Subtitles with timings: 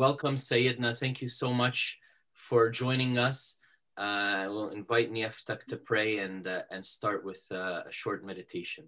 [0.00, 0.96] welcome, Sayyidina.
[0.96, 2.00] Thank you so much
[2.32, 3.58] for joining us.
[3.98, 8.84] Uh, we'll invite Niaftak to pray and, uh, and start with uh, a short meditation.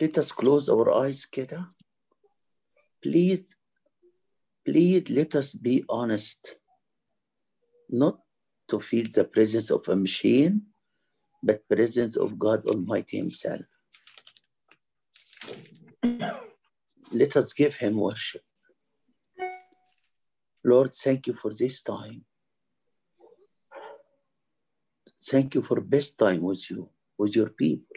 [0.00, 1.68] Let us close our eyes, Keda.
[3.00, 3.54] Please,
[4.66, 6.56] please let us be honest.
[7.88, 8.18] Not
[8.70, 10.62] to feel the presence of a machine,
[11.44, 13.62] but presence of God Almighty Himself.
[17.12, 18.42] Let us give Him worship.
[20.68, 22.24] Lord, thank you for this time.
[25.30, 27.96] Thank you for best time with you, with your people,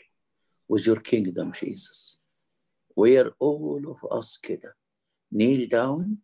[0.67, 2.17] with your kingdom, Jesus.
[2.95, 4.71] Where all of us kida,
[5.31, 6.19] kneel down,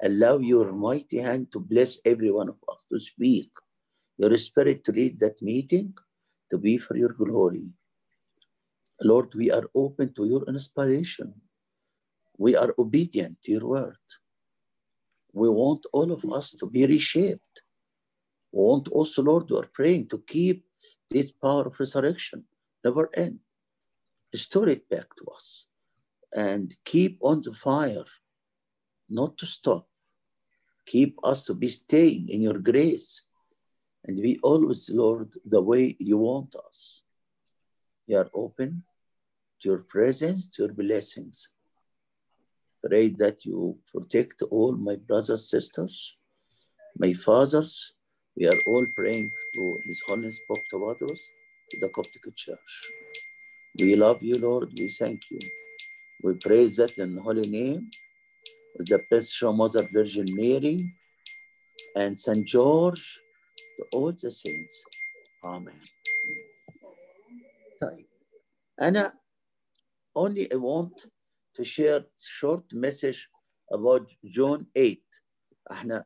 [0.00, 3.50] allow your mighty hand to bless every one of us, to speak,
[4.18, 5.94] your spirit to lead that meeting,
[6.50, 7.68] to be for your glory.
[9.00, 11.34] Lord, we are open to your inspiration.
[12.38, 14.04] We are obedient to your word.
[15.32, 17.62] We want all of us to be reshaped.
[18.52, 20.64] We want also, Lord, we are praying to keep
[21.10, 22.44] this power of resurrection
[22.84, 23.38] never end.
[24.32, 25.66] Restore it back to us
[26.34, 28.04] and keep on the fire,
[29.08, 29.86] not to stop.
[30.86, 33.22] Keep us to be staying in your grace
[34.04, 37.02] and be always, Lord, the way you want us.
[38.08, 38.82] We are open
[39.60, 41.48] to your presence, to your blessings
[42.85, 46.15] Pray that you protect all my brothers, sisters,
[46.97, 47.93] my fathers.
[48.35, 51.19] We are all praying to His Holiness Pope Tawadros,
[51.81, 52.71] the Coptic Church.
[53.79, 54.69] We love you, Lord.
[54.77, 55.39] We thank you.
[56.23, 57.89] We praise that in the holy name
[58.79, 60.77] of the Precious Mother Virgin Mary
[61.95, 63.19] and Saint George,
[63.77, 64.83] to all the saints.
[65.43, 65.81] Amen.
[67.81, 68.07] طيب
[68.81, 69.13] أنا
[70.15, 71.05] only I want
[71.55, 73.29] to share short message
[73.71, 75.03] about John 8.
[75.71, 76.05] احنا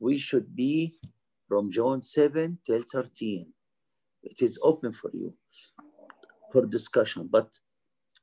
[0.00, 0.98] we should be
[1.48, 3.46] from John 7 till 13.
[4.22, 5.34] It is open for you
[6.52, 7.28] for discussion.
[7.30, 7.48] But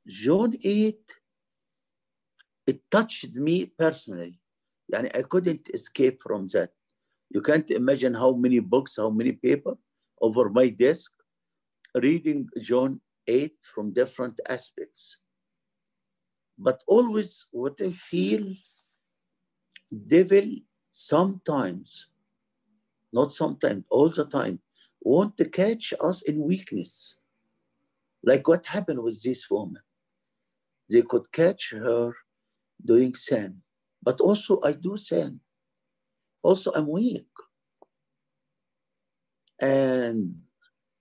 [0.07, 0.97] John 8,
[2.67, 4.39] it touched me personally.
[4.91, 6.71] Yani I couldn't escape from that.
[7.29, 9.75] You can't imagine how many books, how many paper
[10.21, 11.11] over my desk
[11.95, 15.17] reading John 8 from different aspects.
[16.58, 18.54] But always what I feel,
[19.90, 20.48] devil
[20.90, 22.08] sometimes,
[23.12, 24.60] not sometimes, all the time,
[25.00, 27.16] want to catch us in weakness.
[28.22, 29.82] Like what happened with this woman.
[30.88, 32.12] They could catch her
[32.84, 33.62] doing sin.
[34.02, 35.40] But also I do sin.
[36.42, 37.28] Also I'm weak.
[39.60, 40.34] And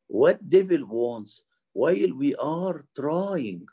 [0.08, 1.44] what devil wants,
[1.74, 3.66] while we are trying,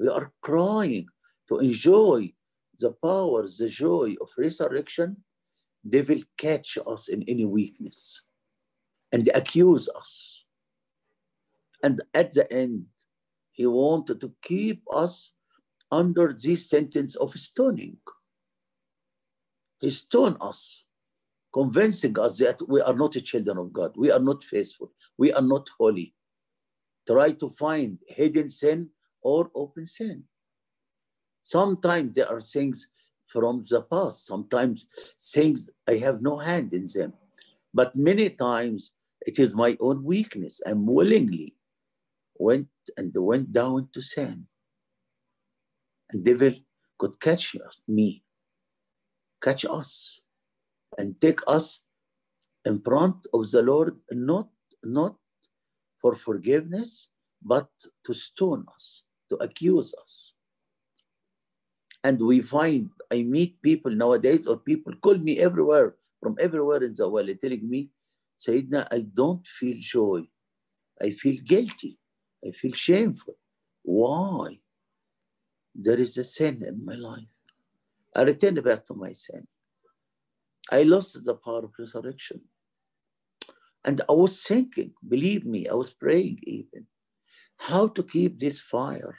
[0.00, 1.06] we are crying
[1.48, 2.32] to enjoy
[2.78, 5.18] the power, the joy of resurrection,
[5.84, 8.22] they will catch us in any weakness
[9.12, 10.44] and accuse us.
[11.82, 12.86] And at the end,
[13.52, 15.32] he wanted to keep us
[15.92, 17.98] under this sentence of stoning.
[19.80, 20.84] He stoned us,
[21.52, 23.92] convincing us that we are not children of God.
[23.96, 24.92] We are not faithful.
[25.18, 26.14] We are not holy.
[27.06, 28.90] Try to find hidden sin
[29.22, 30.24] or open sin.
[31.42, 32.88] Sometimes there are things
[33.26, 34.86] from the past, sometimes
[35.32, 37.12] things I have no hand in them.
[37.72, 38.92] But many times
[39.22, 40.60] it is my own weakness.
[40.66, 41.54] I willingly
[42.38, 44.46] went and went down to sin.
[46.12, 46.54] And devil
[46.98, 48.24] could catch me,
[49.40, 50.20] catch us,
[50.98, 51.80] and take us
[52.64, 54.48] in front of the Lord, not,
[54.82, 55.16] not
[56.00, 57.08] for forgiveness,
[57.42, 57.68] but
[58.04, 60.34] to stone us, to accuse us.
[62.02, 66.94] And we find, I meet people nowadays, or people call me everywhere, from everywhere in
[66.94, 67.90] the world, telling me,
[68.40, 70.22] Sayyidina, I don't feel joy.
[71.00, 71.98] I feel guilty.
[72.46, 73.36] I feel shameful.
[73.82, 74.58] Why?
[75.74, 77.28] There is a sin in my life.
[78.16, 79.46] I return back to my sin.
[80.70, 82.40] I lost the power of resurrection.
[83.84, 86.86] And I was thinking, believe me, I was praying even,
[87.60, 89.14] how to keep this fire.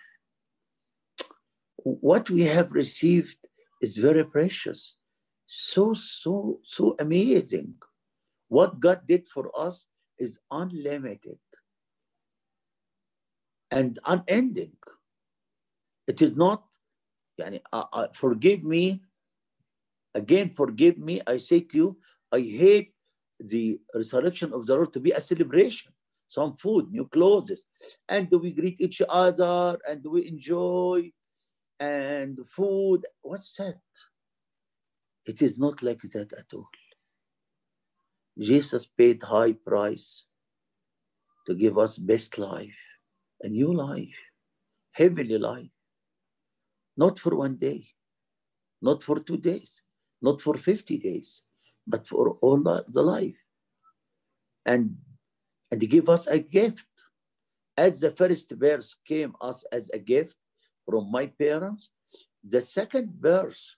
[1.77, 3.37] What we have received
[3.81, 4.97] is very precious,
[5.45, 7.75] so, so, so amazing.
[8.47, 9.85] What God did for us
[10.17, 11.39] is unlimited
[13.69, 14.73] and unending.
[16.07, 16.63] It is not,
[17.39, 19.01] yani, uh, uh, forgive me,
[20.15, 21.97] again, forgive me, I say to you,
[22.31, 22.93] I hate
[23.39, 25.93] the resurrection of the Lord to be a celebration.
[26.31, 27.65] Some food, new clothes,
[28.07, 31.11] and do we greet each other and do we enjoy
[31.77, 33.01] and food.
[33.21, 33.81] What's that?
[35.25, 36.69] It is not like that at all.
[38.39, 40.25] Jesus paid high price
[41.47, 42.79] to give us best life,
[43.43, 44.15] a new life,
[44.93, 45.75] heavenly life.
[46.95, 47.87] Not for one day,
[48.81, 49.81] not for two days,
[50.21, 51.41] not for 50 days,
[51.85, 53.35] but for all the life.
[54.65, 54.95] And,
[55.71, 56.87] and give us a gift.
[57.77, 60.35] As the first verse came us as a gift
[60.85, 61.89] from my parents,
[62.43, 63.77] the second verse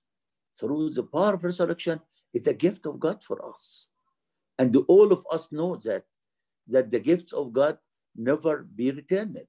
[0.60, 2.00] through the power of resurrection
[2.34, 3.88] is a gift of God for us.
[4.58, 6.04] And all of us know that,
[6.68, 7.78] that the gifts of God
[8.16, 9.40] never be returned.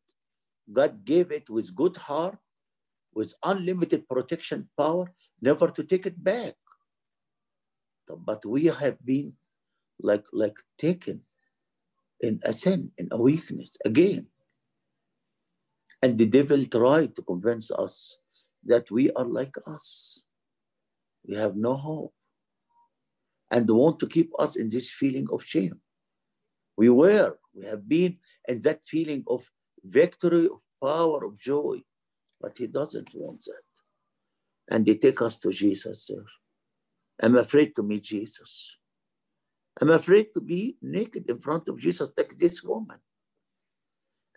[0.71, 2.39] God gave it with good heart,
[3.15, 6.55] with unlimited protection power, never to take it back.
[8.09, 9.35] But we have been
[10.01, 11.23] like, like taken
[12.25, 14.27] in a sin, in a weakness again.
[16.03, 17.97] And the devil tried to convince us
[18.65, 20.25] that we are like us.
[21.27, 22.15] We have no hope.
[23.51, 25.81] And want to keep us in this feeling of shame.
[26.77, 28.19] We were, we have been
[28.49, 29.49] in that feeling of
[29.85, 31.77] victory, of power, of joy.
[32.41, 33.67] But he doesn't want that.
[34.75, 36.11] And they take us to Jesus.
[37.23, 38.79] I'm afraid to meet Jesus.
[39.81, 42.99] I'm afraid to be naked in front of Jesus like this woman.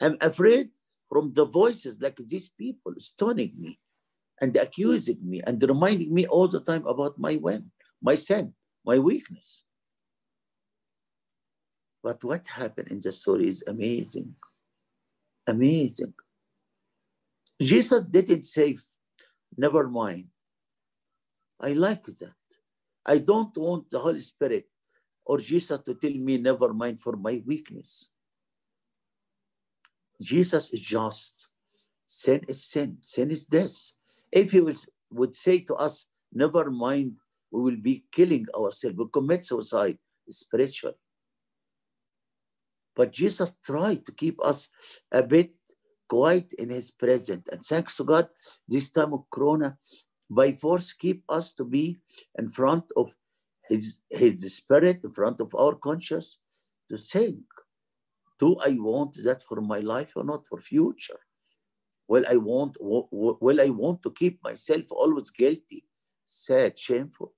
[0.01, 0.69] I'm afraid
[1.09, 3.79] from the voices like these people stoning me
[4.41, 8.53] and accusing me and reminding me all the time about my when, my sin,
[8.85, 9.63] my weakness.
[12.03, 14.35] But what happened in the story is amazing.
[15.47, 16.13] Amazing.
[17.61, 18.77] Jesus didn't say,
[19.57, 20.25] never mind.
[21.59, 22.33] I like that.
[23.05, 24.67] I don't want the Holy Spirit
[25.27, 28.07] or Jesus to tell me, never mind for my weakness.
[30.21, 31.47] Jesus is just.
[32.07, 32.97] Sin is sin.
[33.01, 33.91] Sin is death.
[34.31, 37.17] If he would, say to us, never mind,
[37.51, 39.97] we will be killing ourselves, we commit suicide
[40.29, 40.93] spiritual.
[42.95, 44.69] But Jesus tried to keep us
[45.11, 45.51] a bit
[46.07, 47.47] quiet in his presence.
[47.51, 48.29] And thanks to God,
[48.67, 49.77] this time of Corona,
[50.29, 51.97] by force, keep us to be
[52.39, 53.15] in front of
[53.69, 56.39] his, his spirit, in front of our conscience,
[56.89, 57.39] to think,
[58.39, 61.19] do I want that for my life or not for future?
[62.07, 65.83] Will I want will I want to keep myself always guilty,
[66.25, 67.33] sad, shameful?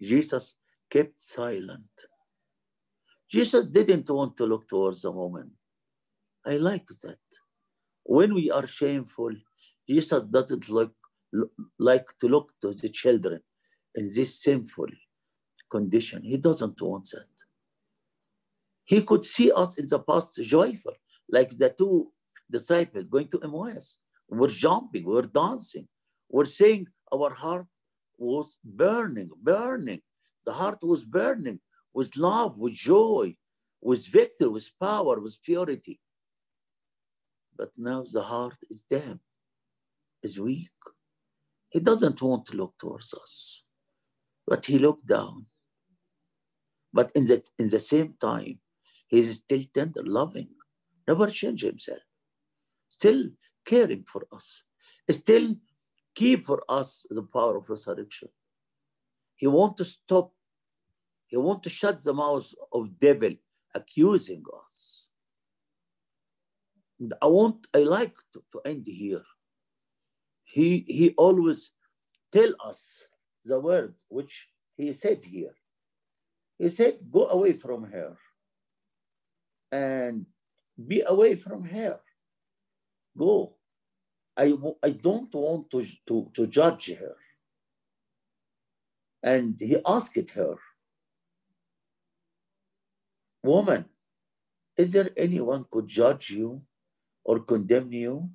[0.00, 0.54] Jesus
[0.88, 1.92] kept silent.
[3.28, 5.50] Jesus didn't want to look towards the woman.
[6.46, 7.18] I like that.
[8.04, 9.32] When we are shameful,
[9.88, 10.94] Jesus doesn't look,
[11.78, 13.40] like to look to the children
[13.94, 14.88] in this sinful
[15.70, 16.22] condition.
[16.22, 17.26] He doesn't want that.
[18.84, 20.94] He could see us in the past joyful,
[21.28, 22.12] like the two
[22.50, 23.98] disciples going to Emmaus.
[24.28, 25.88] We're jumping, we're dancing,
[26.28, 27.66] we're saying our heart
[28.18, 30.00] was burning, burning.
[30.46, 31.60] The heart was burning
[31.94, 33.36] with love, with joy,
[33.80, 36.00] with victory, with power, with purity.
[37.56, 39.20] But now the heart is dim,
[40.22, 40.70] is weak.
[41.70, 43.62] He doesn't want to look towards us,
[44.46, 45.46] but he looked down.
[46.92, 48.58] But in the, in the same time,
[49.08, 50.48] he is still tender, loving,
[51.06, 52.00] never change himself
[52.92, 53.22] still
[53.64, 54.64] caring for us,
[55.10, 55.56] still
[56.14, 58.28] keep for us the power of resurrection.
[59.36, 60.32] He won't stop,
[61.26, 63.34] he won't shut the mouth of devil
[63.74, 65.08] accusing us.
[67.00, 69.24] And I want, I like to, to end here.
[70.44, 71.70] He, he always
[72.30, 73.06] tell us
[73.44, 75.54] the word which he said here.
[76.58, 78.16] He said, go away from her
[79.72, 80.26] and
[80.86, 82.00] be away from her
[83.16, 83.54] go.
[84.36, 87.16] I, I don't want to, to, to judge her.
[89.22, 90.56] And he asked her,
[93.42, 93.86] Woman,
[94.76, 96.62] is there anyone could judge you
[97.24, 98.30] or condemn you?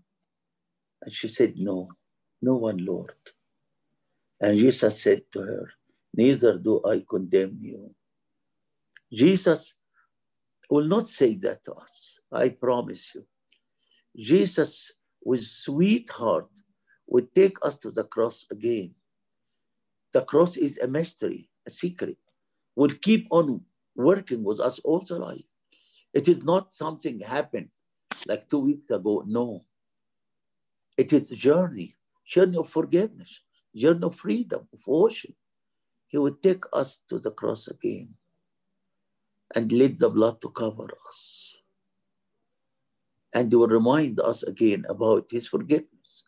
[1.01, 1.89] And she said, No,
[2.41, 3.13] no one, Lord.
[4.39, 5.71] And Jesus said to her,
[6.13, 7.93] Neither do I condemn you.
[9.11, 9.73] Jesus
[10.69, 13.25] will not say that to us, I promise you.
[14.15, 14.91] Jesus,
[15.23, 16.49] with sweet heart,
[17.07, 18.95] would take us to the cross again.
[20.11, 22.17] The cross is a mystery, a secret,
[22.75, 23.61] will keep on
[23.95, 25.45] working with us all the life.
[26.13, 27.69] It is not something happened
[28.27, 29.23] like two weeks ago.
[29.27, 29.65] No.
[30.97, 33.41] It is a journey, journey of forgiveness,
[33.77, 35.35] journey of freedom, of worship.
[36.07, 38.15] He would take us to the cross again
[39.55, 41.57] and let the blood to cover us
[43.37, 46.25] and he will remind us again about his forgiveness.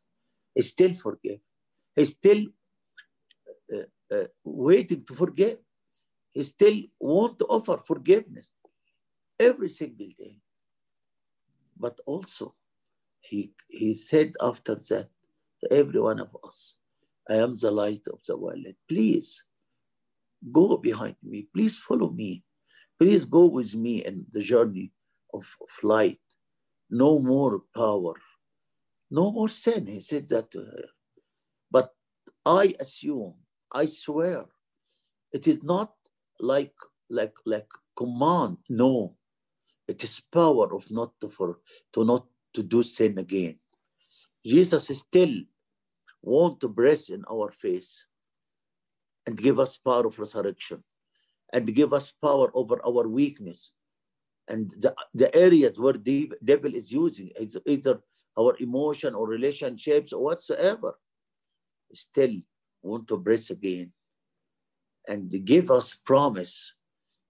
[0.53, 1.39] He still forgive.
[1.96, 2.46] He still
[4.12, 5.58] uh, waiting to forgive.
[6.32, 8.51] He still want to offer forgiveness
[9.39, 10.38] every single day.
[11.77, 12.56] But also,
[13.22, 15.10] he, he said after that
[15.62, 16.75] to every one of us,
[17.29, 18.65] I am the light of the world.
[18.88, 19.43] Please
[20.51, 21.48] go behind me.
[21.53, 22.43] Please follow me.
[23.00, 24.91] Please go with me in the journey
[25.33, 26.19] of, of light.
[26.89, 28.13] No more power.
[29.12, 29.86] No more sin.
[29.88, 30.86] He said that to her.
[31.71, 31.93] But
[32.45, 33.36] I assume,
[33.71, 34.45] I swear,
[35.31, 35.93] it is not
[36.39, 36.74] like
[37.09, 38.57] like like command.
[38.69, 39.15] No,
[39.88, 41.59] it is power of not to for
[41.93, 43.59] to not to do sin again.
[44.43, 45.36] Jesus is still
[46.21, 48.03] want to breathe in our face
[49.25, 50.83] and give us power of resurrection
[51.53, 53.71] and give us power over our weakness
[54.49, 57.31] and the, the areas where the devil is using
[57.65, 58.01] either
[58.38, 60.97] our emotion or relationships or whatsoever
[61.93, 62.35] still
[62.81, 63.91] want to breathe again
[65.07, 66.73] and give us promise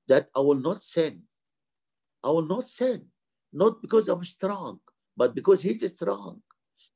[0.08, 1.24] that I will not sin.
[2.24, 3.06] I will not sin,
[3.54, 4.80] not because I'm strong,
[5.16, 6.42] but because he's strong,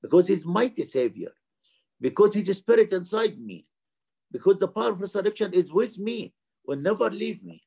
[0.02, 1.32] because he's mighty savior,
[2.04, 3.66] because he's spirit inside me,
[4.34, 6.34] because the power of resurrection is with me,
[6.68, 7.64] will never leave me.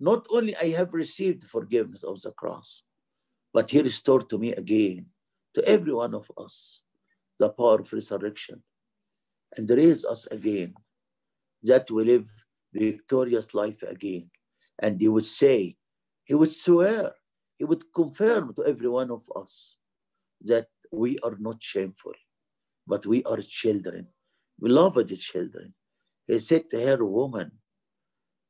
[0.00, 2.82] Not only I have received forgiveness of the cross,
[3.54, 5.06] but he restored to me again,
[5.54, 6.82] to every one of us,
[7.38, 8.62] the power of resurrection
[9.56, 10.74] and raise us again,
[11.62, 12.28] that we live
[12.72, 14.30] victorious life again.
[14.80, 15.76] And he would say,
[16.24, 17.12] he would swear,
[17.58, 19.76] he would confirm to every one of us
[20.44, 22.12] that we are not shameful,
[22.88, 24.08] but we are children,
[24.60, 25.74] beloved children.
[26.26, 27.52] He said to her, woman,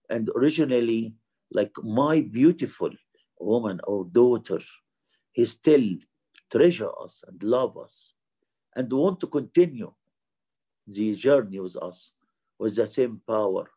[0.08, 1.14] and originally,
[1.52, 2.90] like my beautiful
[3.38, 4.60] woman or daughter,
[5.32, 5.88] he still
[6.50, 8.14] treasure us and love us
[8.74, 9.92] and want to continue
[10.86, 12.12] the journey with us
[12.58, 13.70] with the same power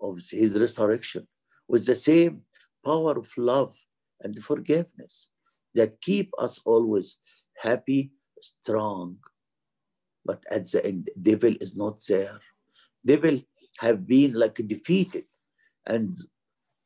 [0.00, 1.26] of his resurrection,
[1.68, 2.42] with the same
[2.84, 3.74] power of love
[4.22, 5.28] and forgiveness
[5.74, 7.16] that keep us always
[7.62, 9.18] happy, strong.
[10.24, 12.40] But at the end, devil is not there.
[13.04, 13.40] Devil
[13.78, 15.24] have been like defeated.
[15.86, 16.14] And,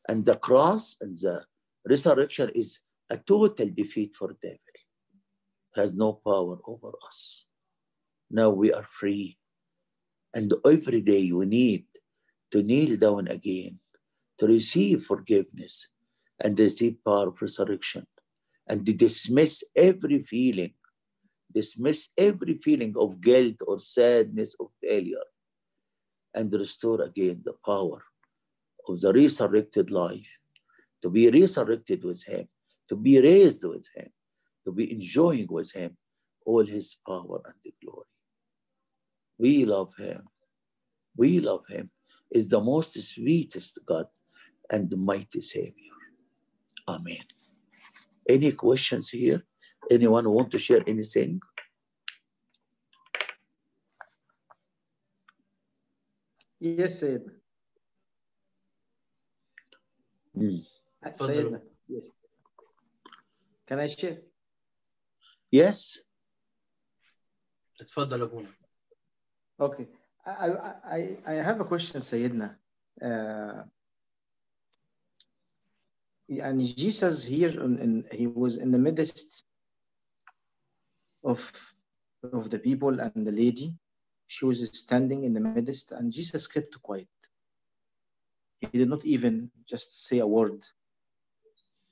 [0.08, 1.44] and the cross and the
[1.88, 4.58] resurrection is a total defeat for devil.
[5.74, 7.46] Has no power over us.
[8.30, 9.38] Now we are free.
[10.32, 11.84] And every day we need
[12.52, 13.78] to kneel down again
[14.38, 15.88] to receive forgiveness
[16.40, 18.06] and receive power of resurrection
[18.68, 20.72] and to dismiss every feeling,
[21.54, 25.28] dismiss every feeling of guilt or sadness or failure
[26.34, 28.02] and restore again the power
[28.88, 30.26] of the resurrected life,
[31.02, 32.48] to be resurrected with Him,
[32.88, 34.08] to be raised with Him,
[34.64, 35.96] to be enjoying with Him
[36.44, 38.06] all His power and the glory.
[39.38, 40.22] We love him.
[41.16, 41.90] We love him.
[42.30, 44.06] Is the most sweetest God
[44.70, 45.92] and the mighty Savior.
[46.88, 47.24] Amen.
[48.28, 49.44] Any questions here?
[49.89, 51.41] Anyone want to share anything?
[56.59, 57.33] Yes, Sayyidina.
[60.37, 60.65] Mm.
[61.17, 61.61] Sayyidina.
[61.87, 62.05] Yes.
[63.67, 64.17] Can I share?
[65.51, 65.99] Yes.
[67.81, 68.49] اتفضل ابونا
[69.59, 69.87] Okay.
[70.25, 72.55] I, I, I, I have a question, Sayyidina.
[73.01, 73.63] Uh,
[76.29, 79.45] and Jesus here, in, in, he was in the midst
[81.24, 81.74] of,
[82.32, 83.74] of the people and the lady.
[84.26, 87.08] She was standing in the midst, and Jesus kept quiet.
[88.60, 90.66] He did not even just say a word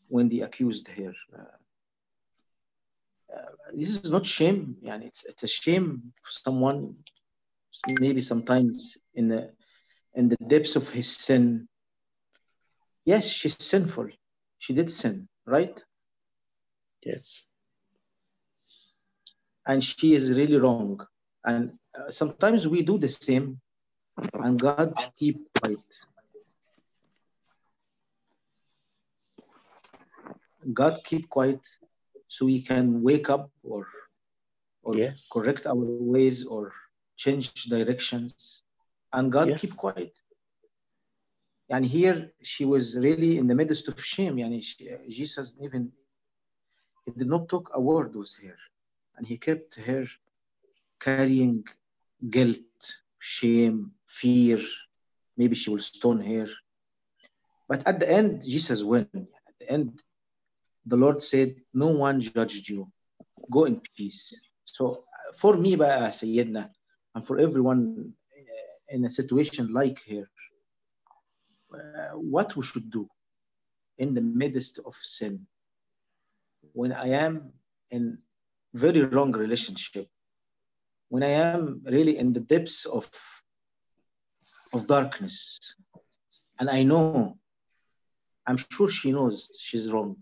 [0.08, 1.12] when they accused her.
[1.36, 1.42] Uh,
[3.34, 4.76] uh, this is not shame.
[4.82, 6.96] Yani it's, it's a shame for someone
[8.00, 9.50] maybe sometimes in the
[10.14, 11.66] in the depths of his sin
[13.06, 14.08] yes she's sinful
[14.58, 15.82] she did sin right
[17.04, 17.42] Yes.
[19.66, 21.00] And she is really wrong
[21.44, 23.60] and uh, sometimes we do the same
[24.44, 25.86] and god keep quiet
[30.72, 31.60] god keep quiet
[32.28, 33.86] so we can wake up or
[34.82, 35.28] or Yes.
[35.32, 35.74] correct our
[36.14, 36.72] ways or
[37.16, 38.62] change directions
[39.12, 39.60] and God Yes.
[39.60, 40.12] keep quiet.
[41.70, 44.36] And here she was really in the midst of shame.
[44.36, 45.92] Yani she, Jesus even
[47.04, 48.56] he did not talk a word with her,
[49.16, 50.06] and he kept her
[51.00, 51.64] carrying
[52.30, 52.82] guilt,
[53.18, 54.58] shame, fear.
[55.36, 56.48] Maybe she will stone her.
[57.68, 59.08] But at the end, Jesus won.
[59.14, 60.02] At the end,
[60.86, 62.90] the Lord said, No one judged you.
[63.50, 64.44] Go in peace.
[64.64, 66.70] So uh, for me, Sayyidina,
[67.14, 70.28] and for everyone uh, in a situation like her,
[71.74, 73.08] uh, what we should do
[73.98, 75.46] in the midst of sin.
[76.72, 77.52] When I am
[77.90, 78.18] in
[78.74, 80.08] very wrong relationship,
[81.08, 83.10] when I am really in the depths of
[84.74, 85.76] of darkness,
[86.58, 87.38] and I know,
[88.46, 90.16] I'm sure she knows she's wrong.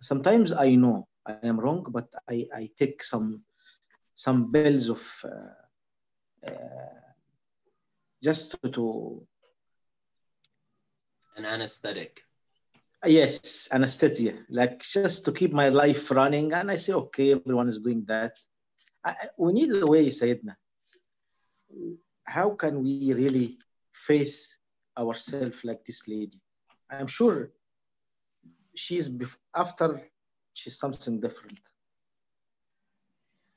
[0.00, 3.44] Sometimes I know I am wrong, but I, I take some
[4.14, 7.00] some bells of uh, uh,
[8.22, 9.26] just to, to
[11.36, 12.23] An anesthetic.
[13.06, 14.34] Yes anesthesia.
[14.48, 16.52] Like just to keep my life running.
[16.52, 18.36] And i say okay everyone is doing that.
[19.04, 20.56] I, we need a way sayedna
[22.24, 23.58] how can we really
[23.92, 24.58] face
[24.98, 26.40] ourselves like this lady?
[26.90, 27.50] I'm sure
[28.74, 29.10] she's
[29.54, 30.00] after
[30.54, 31.60] she's something different.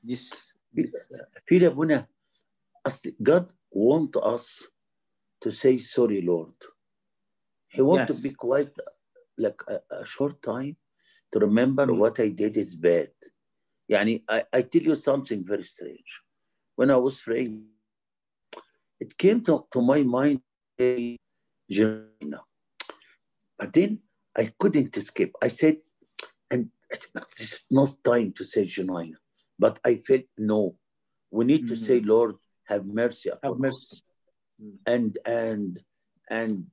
[0.02, 1.12] This, this.
[1.48, 2.06] Feel Abuna,
[3.22, 4.64] God want us
[5.42, 6.54] to say sorry, Lord.
[7.68, 8.16] He want Yes.
[8.22, 8.74] to be quiet
[9.38, 10.76] like a, a short time
[11.32, 11.96] to remember Mm.
[11.98, 13.10] what I did is bad.
[13.90, 16.20] Yani, I, I tell you something very strange.
[16.76, 17.64] When I was praying,
[19.00, 20.40] it came to, to my mind.
[23.58, 23.98] But then
[24.36, 25.34] I couldn't escape.
[25.42, 25.78] I said,
[26.50, 29.16] and it's not time to say Janina.
[29.58, 30.76] But I felt no.
[31.30, 31.86] We need to Mhm.
[31.86, 33.96] say, Lord, have mercy upon Have mercy.
[33.96, 34.02] us.
[34.62, 34.78] Mm.
[34.86, 35.84] And and
[36.30, 36.66] and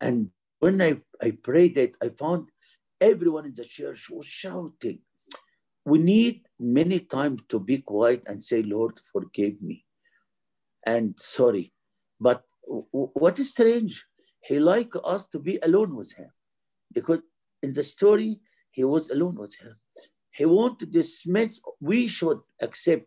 [0.00, 0.30] and
[0.64, 2.48] when I, I prayed it, I found
[2.98, 5.00] everyone in the church was shouting.
[5.84, 9.84] We need many times to be quiet and say, Lord, forgive me.
[10.86, 11.74] And sorry.
[12.18, 14.06] But w- what is strange,
[14.40, 16.30] he like us to be alone with him.
[16.90, 17.20] Because
[17.62, 18.40] in the story,
[18.70, 19.76] he was alone with him.
[20.30, 23.04] He want to dismiss, we should accept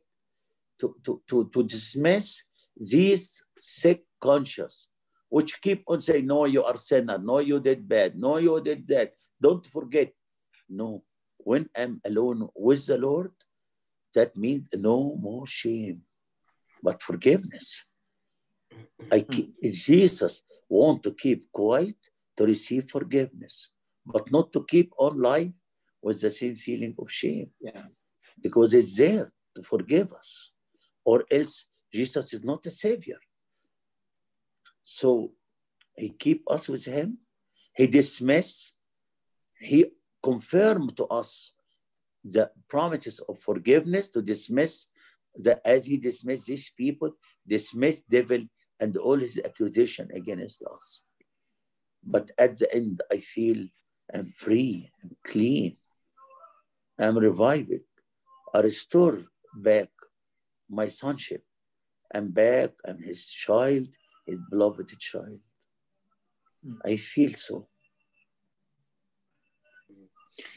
[0.80, 2.44] to, to, to, to dismiss
[2.76, 4.90] these sick conscience,
[5.30, 8.88] which keep on saying, no, you are sinner, no, you did bad, no, you did
[8.88, 9.14] that.
[9.42, 10.12] Don't forget.
[10.70, 11.04] No,
[11.38, 13.32] when I'm alone with the Lord,
[14.16, 16.02] that means no more shame,
[16.82, 17.86] but forgiveness.
[19.12, 19.32] I mm-hmm.
[19.32, 21.96] keep, Jesus want to keep quiet
[22.38, 23.70] to receive forgiveness,
[24.06, 25.52] but not to keep on life
[26.02, 27.84] with the same feeling of shame yeah
[28.42, 30.52] because it's there to forgive us,
[31.04, 33.18] or else Jesus is not a savior.
[34.90, 35.34] So
[35.98, 37.18] he keep us with him.
[37.76, 38.72] He dismiss.
[39.60, 39.92] He
[40.24, 41.52] confirmed to us
[42.24, 44.86] the promises of forgiveness to dismiss
[45.36, 47.12] that as he dismissed these people,
[47.46, 48.42] dismiss devil
[48.80, 51.04] and all his accusation against us.
[52.02, 53.68] But at the end, I feel
[54.14, 55.76] I'm free, I'm clean,
[56.98, 57.84] I'm revived.
[58.54, 59.20] I restore
[59.54, 59.90] back
[60.70, 61.44] my sonship.
[62.16, 63.88] I'm back, I'm his child,
[64.28, 65.40] his beloved child.
[66.66, 66.78] Mm.
[66.86, 67.68] I feel so.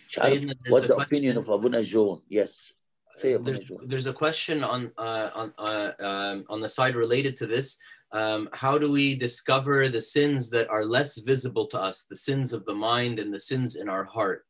[0.09, 2.21] Child, what's the opinion of Abuna John?
[2.29, 2.73] Yes.
[3.15, 7.37] Say uh, there's, there's a question on, uh, on, uh, um, on the side related
[7.39, 7.79] to this.
[8.13, 12.53] Um, how do we discover the sins that are less visible to us, the sins
[12.53, 14.45] of the mind and the sins in our heart?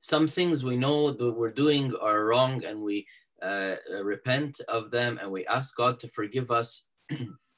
[0.00, 3.06] Some things we know that we're doing are wrong and we
[3.42, 6.86] uh, repent of them and we ask God to forgive us.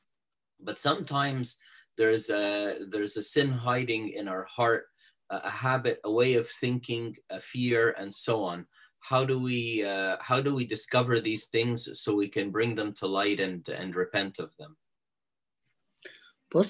[0.64, 1.58] but sometimes
[1.98, 4.84] there's a there's a sin hiding in our heart,
[5.30, 8.66] a, a habit, a way of thinking, a fear, and so on
[9.04, 12.92] how do we uh, how do we discover these things so we can bring them
[12.92, 14.76] to light and and repent of them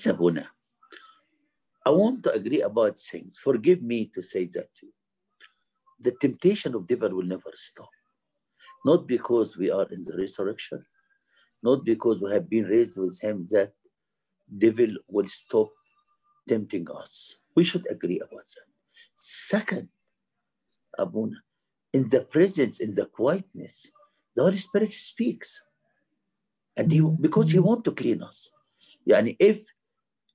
[0.07, 0.49] Abuna,
[1.85, 3.37] I want to agree about things.
[3.43, 4.93] Forgive me to say that to you.
[5.99, 7.91] The temptation of devil will never stop.
[8.85, 10.85] Not because we are in the resurrection,
[11.63, 13.73] not because we have been raised with him that
[14.59, 15.71] devil will stop
[16.49, 17.37] tempting us.
[17.55, 18.69] We should agree about that.
[19.15, 19.89] Second,
[20.99, 21.37] Abuna,
[21.93, 23.87] in the presence, in the quietness,
[24.35, 25.63] the Holy Spirit speaks.
[26.77, 27.21] And he, mm-hmm.
[27.21, 28.51] because he wants to clean us.
[29.09, 29.65] Yani if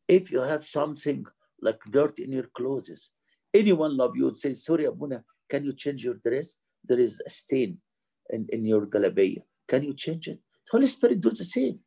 [0.08, 1.26] if you have something
[1.62, 3.12] like dirt in your clothes,
[3.54, 6.56] anyone love you would say, sorry, Abuna, can you change your dress?
[6.84, 7.80] There is a stain
[8.30, 9.44] in, in your galabaya.
[9.68, 10.40] Can you change it?
[10.66, 11.80] The Holy Spirit does the same.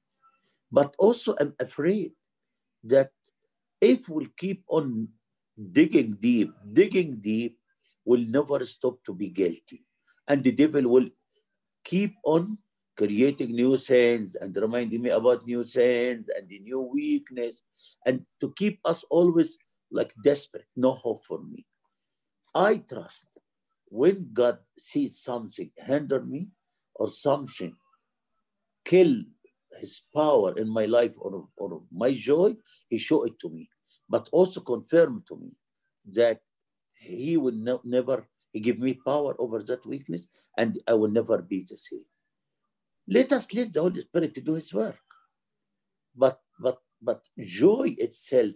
[0.71, 2.13] But also I'm afraid
[2.85, 3.11] that
[3.81, 5.09] if we'll keep on
[5.73, 7.59] digging deep, digging deep,
[8.05, 9.85] we'll never stop to be guilty.
[10.29, 11.09] And the devil will
[11.85, 12.59] keep on
[12.97, 17.61] creating new sins and reminding me about new sins and the new weakness
[18.05, 19.57] and to keep us always
[19.91, 21.67] like desperate, no hope for me.
[22.55, 23.39] I trust
[23.87, 26.49] when God sees something hinder me
[26.95, 27.75] or something
[28.85, 29.23] kill
[29.81, 32.55] his power in my life or, or my joy,
[32.89, 33.69] he showed it to me,
[34.09, 35.51] but also confirmed to me
[36.13, 36.41] that
[36.95, 41.41] he will no, never he give me power over that weakness and I will never
[41.41, 42.05] be the same.
[43.09, 44.99] Let us let the Holy Spirit to do his work.
[46.15, 48.55] But but but joy itself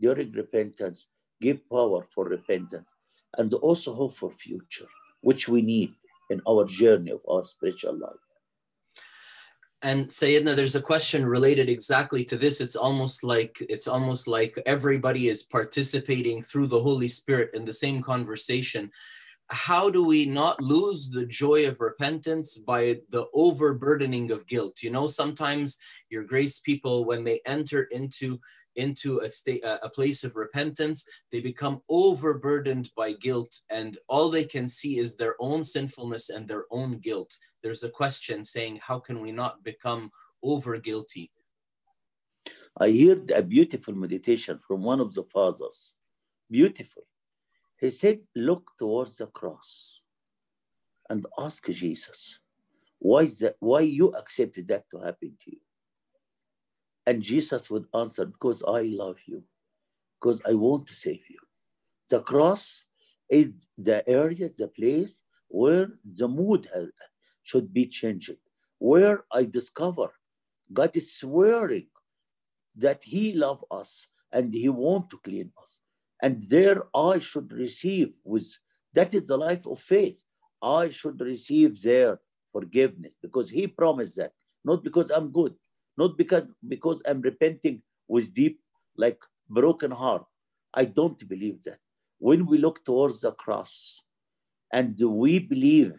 [0.00, 1.08] during repentance
[1.40, 2.88] give power for repentance
[3.38, 4.88] and also hope for future,
[5.20, 5.92] which we need
[6.30, 8.25] in our journey of our spiritual life.
[9.82, 12.60] And Sayyidina, there's a question related exactly to this.
[12.60, 17.72] It's almost like it's almost like everybody is participating through the Holy Spirit in the
[17.72, 18.90] same conversation.
[19.48, 24.82] How do we not lose the joy of repentance by the overburdening of guilt?
[24.82, 28.40] You know, sometimes your grace people, when they enter into
[28.76, 34.44] into a state a place of repentance they become overburdened by guilt and all they
[34.44, 38.98] can see is their own sinfulness and their own guilt there's a question saying how
[38.98, 40.10] can we not become
[40.42, 41.30] over guilty
[42.78, 45.94] I heard a beautiful meditation from one of the fathers.
[46.50, 47.04] Beautiful.
[47.78, 50.02] He said, Look towards the cross
[51.08, 52.38] and ask Jesus,
[52.98, 55.60] why, that, why you accepted that to happen to you?
[57.06, 59.44] And Jesus would answer, Because I love you,
[60.20, 61.38] because I want to save you.
[62.10, 62.84] The cross
[63.30, 66.68] is the area, the place where the mood
[67.42, 68.36] should be changed,
[68.78, 70.12] where I discover
[70.72, 71.86] God is swearing
[72.76, 75.80] that He loves us and He wants to clean us.
[76.22, 78.46] And there I should receive with
[78.94, 80.22] that is the life of faith.
[80.62, 82.20] I should receive their
[82.52, 84.32] forgiveness because He promised that,
[84.64, 85.54] not because I'm good,
[85.96, 88.60] not because because I'm repenting with deep,
[88.96, 90.24] like broken heart.
[90.74, 91.78] I don't believe that.
[92.18, 94.02] When we look towards the cross
[94.72, 95.94] and we believe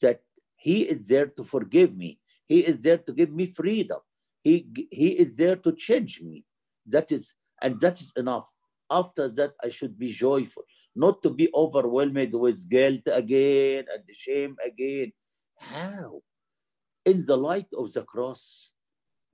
[0.00, 0.20] that
[0.56, 4.00] He is there to forgive me, He is there to give me freedom,
[4.42, 6.44] He, he is there to change me.
[6.86, 8.48] That is, and that is enough.
[8.90, 14.56] After that, I should be joyful, not to be overwhelmed with guilt again and shame
[14.64, 15.12] again.
[15.56, 16.20] How?
[17.06, 18.73] In the light of the cross,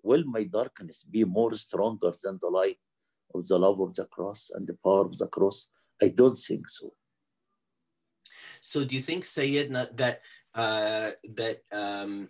[0.03, 2.79] will my darkness be more stronger than the light
[3.35, 5.69] of the love of the cross and the power of the cross?
[6.03, 6.93] I don't think so.
[8.61, 10.23] So, do you think, Sayyidina, that
[10.55, 12.29] uh, that um,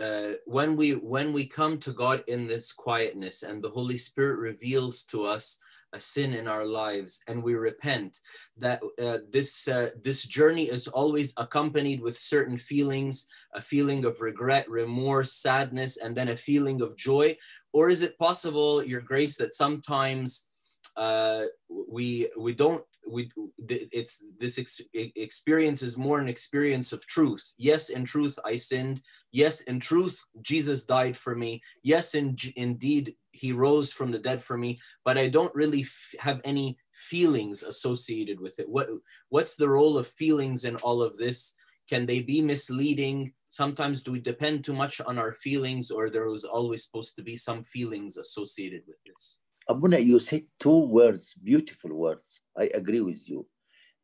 [0.00, 4.38] uh, when we when we come to God in this quietness and the Holy Spirit
[4.38, 5.58] reveals to us
[5.92, 8.20] a sin in our lives and we repent
[8.56, 14.20] that uh, this uh, this journey is always accompanied with certain feelings a feeling of
[14.20, 17.36] regret remorse sadness and then a feeling of joy.
[17.72, 20.48] Or is it possible your grace that sometimes
[20.96, 27.54] uh, we we don't we it's this ex experience is more an experience of truth.
[27.58, 29.00] Yes in truth i sinned.
[29.32, 31.62] Yes in truth jesus died for me.
[31.82, 34.80] Yes in, indeed he rose from the dead for me.
[35.04, 35.84] But i don't really
[36.20, 38.68] have any feelings associated with it.
[38.68, 38.88] What
[39.28, 41.54] what's the role of feelings in all of this?
[41.88, 43.32] Can they be misleading?
[43.50, 47.22] Sometimes do we depend too much on our feelings or there was always supposed to
[47.22, 52.40] be some feelings associated with this Abuna, you said two words, beautiful words.
[52.56, 53.46] I agree with you.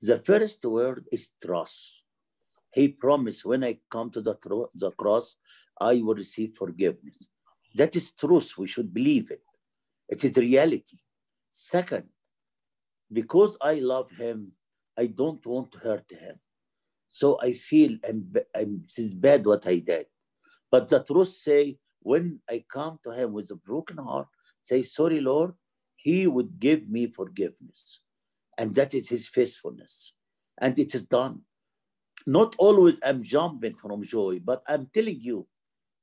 [0.00, 2.02] The first word is trust.
[2.72, 4.36] He promised when I come to the,
[4.74, 5.36] the cross,
[5.80, 7.28] I will receive forgiveness.
[7.74, 8.54] That is truth.
[8.56, 9.42] We should believe it.
[10.08, 10.98] It is reality.
[11.52, 12.04] Second,
[13.12, 14.52] because I love him,
[14.96, 16.38] I don't want to hurt him.
[17.08, 20.06] So I feel I'm, I'm, is bad what I did.
[20.70, 24.28] But the truth say, when I come to him with a broken heart,
[24.68, 25.52] say, sorry, Lord,
[25.96, 28.00] he would give me forgiveness.
[28.58, 30.12] And that is his faithfulness.
[30.58, 31.42] And it is done.
[32.26, 35.46] Not always I'm jumping from joy, but I'm telling you,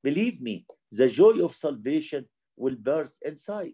[0.04, 2.26] believe me, the joy of salvation
[2.58, 3.74] will burst inside.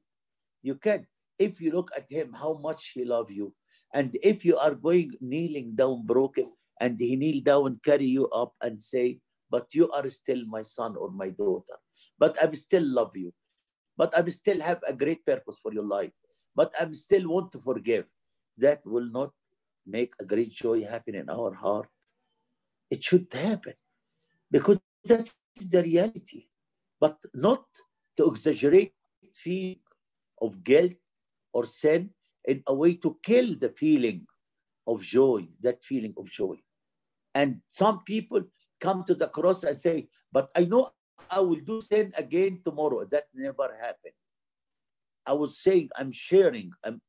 [0.64, 1.08] You can,
[1.40, 3.54] if you look at him, how much he loves you.
[3.94, 8.54] And if you are going kneeling down broken, and he kneel down, carry you up
[8.62, 9.20] and say,
[9.52, 11.78] but you are still my son or my daughter.
[12.18, 13.32] But I still love you
[13.98, 16.12] but I still have a great purpose for your life.
[16.56, 18.06] But I still want to forgive.
[18.58, 19.32] That will not
[19.86, 21.90] make a great joy happen in our heart.
[22.90, 23.74] It should happen
[24.50, 26.48] because that's the reality,
[27.00, 27.66] but not
[28.18, 28.94] to exaggerate
[29.34, 29.80] feeling
[30.42, 30.94] of guilt
[31.54, 32.10] or sin
[32.46, 34.26] in a way to kill the feeling
[34.88, 36.58] of joy, that feeling of joy.
[37.34, 38.44] And some people
[38.80, 40.90] come to the cross and say, but I know
[41.30, 43.06] I will do sin again tomorrow.
[43.06, 44.14] That never happened.
[45.26, 47.02] I was saying, I'm sharing, I'm,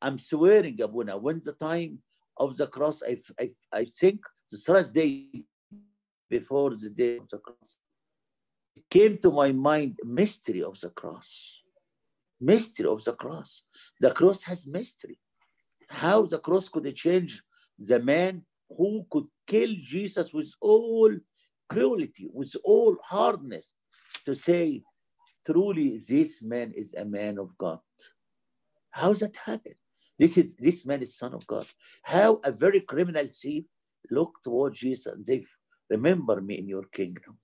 [0.00, 1.98] I'm swearing, Abuna, when the time
[2.36, 5.26] of the cross, I, I, I think the first day
[6.30, 7.78] before the day of the cross,
[8.76, 11.62] it came to my mind mystery of the cross.
[12.40, 13.64] Mystery of the cross.
[14.00, 15.18] The cross has mystery.
[15.88, 17.42] How the cross could change
[17.78, 21.10] the man who could kill Jesus with all
[21.68, 23.72] cruelty, with all hardness,
[24.24, 24.82] to say,
[25.44, 27.80] truly, this man is a man of God.
[28.90, 29.74] How that happen?
[30.18, 31.66] This is this man is son of God.
[32.02, 33.64] How a very criminal thief
[34.10, 35.44] looked toward Jesus and say,
[35.90, 37.38] remember me in your kingdom.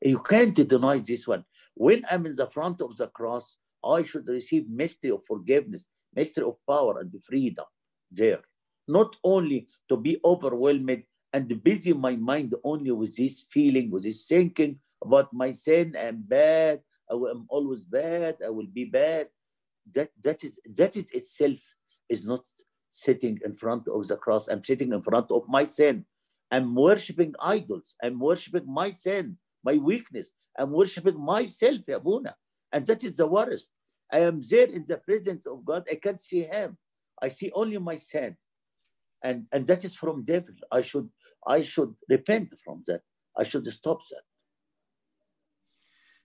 [0.00, 1.44] You can't deny this one.
[1.74, 6.44] When I'm in the front of the cross, I should receive mystery of forgiveness, mystery
[6.44, 7.66] of power and freedom
[8.10, 8.40] there.
[8.88, 14.26] Not only to be overwhelmed and busy my mind only with this feeling, with this
[14.26, 19.28] thinking about my sin, I'm bad, I am always bad, I will be bad.
[19.94, 21.58] That that is that is itself
[22.08, 22.44] is not
[22.90, 24.48] sitting in front of the cross.
[24.48, 26.04] I'm sitting in front of my sin.
[26.50, 27.96] I'm worshiping idols.
[28.02, 30.32] I'm worshiping my sin, my weakness.
[30.58, 32.36] I'm worshiping myself, Abuna.
[32.72, 33.72] And that is the worst.
[34.12, 35.88] I am there in the presence of God.
[35.90, 36.76] I can't see him.
[37.20, 38.36] I see only my sin.
[39.24, 40.54] And, and that is from devil.
[40.70, 41.08] I should
[41.46, 43.02] I should repent from that.
[43.36, 44.22] I should stop that.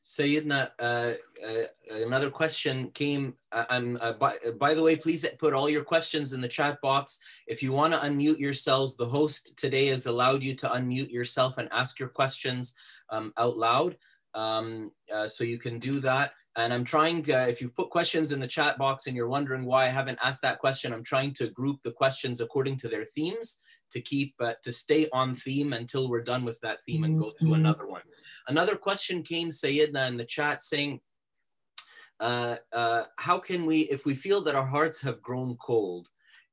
[0.08, 1.14] Sayyidina, uh,
[1.46, 1.64] uh,
[2.06, 3.36] another question came.
[3.52, 6.80] Uh, I'm, uh, by, by, the way, please put all your questions in the chat
[6.82, 7.20] box.
[7.46, 11.58] If you want to unmute yourselves, the host today has allowed you to unmute yourself
[11.58, 12.74] and ask your questions
[13.10, 13.98] um, out loud.
[14.38, 16.34] Um, uh, so you can do that.
[16.58, 19.66] And I'm trying, uh, if you put questions in the chat box and you're wondering
[19.66, 23.06] why I haven't asked that question, I'm trying to group the questions according to their
[23.06, 23.60] themes
[23.92, 27.32] to keep uh, to stay on theme until we're done with that theme and go
[27.40, 27.54] to mm-hmm.
[27.56, 28.04] another one.
[28.48, 31.00] Another question came, Sayyidina, in the chat saying,
[32.20, 36.10] uh, uh, how can we, if we feel that our hearts have grown cold,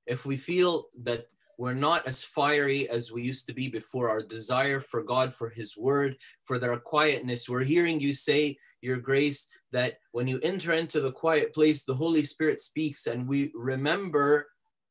[0.07, 1.27] if we feel that
[1.59, 5.51] we're not as fiery as we used to be before, our desire for God, for
[5.51, 10.73] His Word, for their quietness, we're hearing you say, Your Grace, that when you enter
[10.73, 14.49] into the quiet place, the Holy Spirit speaks, and we remember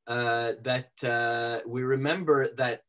[0.08, 2.82] uh, that uh, we remember that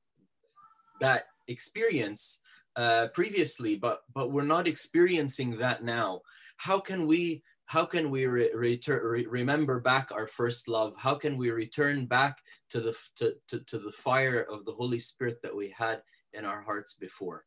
[1.00, 2.40] that experience
[2.76, 6.20] uh, previously, but but we're not experiencing that now.
[6.56, 10.94] How can we how can we re- return re- remember back our first love?
[10.96, 12.38] How can we return back
[12.70, 16.44] to the to, to, to the fire of the Holy Spirit that we had in
[16.44, 17.44] our hearts before?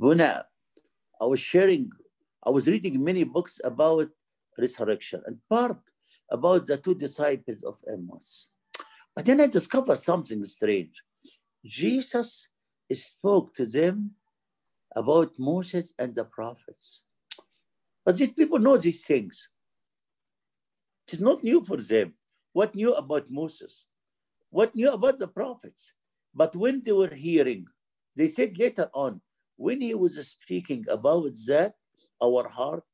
[0.00, 0.44] Buna,
[1.20, 1.90] I was sharing,
[2.44, 4.08] I was reading many books about
[4.58, 5.78] resurrection and part
[6.30, 8.48] about the two disciples of Emmaus.
[9.14, 11.02] But then I discovered something strange.
[11.64, 12.48] Jesus
[12.92, 14.12] spoke to them
[14.94, 17.03] about Moses and the prophets.
[18.04, 19.48] But these people know these things.
[21.06, 22.14] It is not new for them.
[22.52, 23.86] What new about Moses?
[24.50, 25.92] What new about the prophets?
[26.34, 27.66] But when they were hearing,
[28.16, 29.20] they said later on,
[29.56, 31.74] when he was speaking about that,
[32.22, 32.84] our heart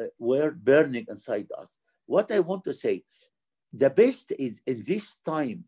[0.00, 1.78] uh, were burning inside us.
[2.06, 3.02] What I want to say,
[3.72, 5.64] the best is in this time,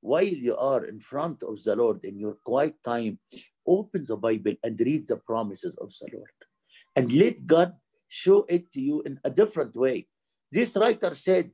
[0.00, 3.18] while you are in front of the Lord in your quiet time,
[3.66, 6.38] open the Bible and read the promises of the Lord.
[6.94, 7.72] And let God
[8.08, 10.06] show it to you in a different way.
[10.50, 11.50] This writer said,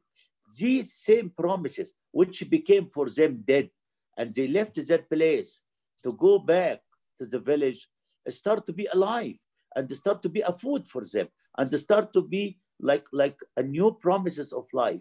[0.58, 3.70] these same promises, which became for them dead,
[4.16, 5.62] and they left that place
[6.04, 6.80] to go back
[7.18, 7.88] to the village,
[8.28, 9.38] start to be alive
[9.74, 13.62] and start to be a food for them and start to be like, like a
[13.62, 15.00] new promises of life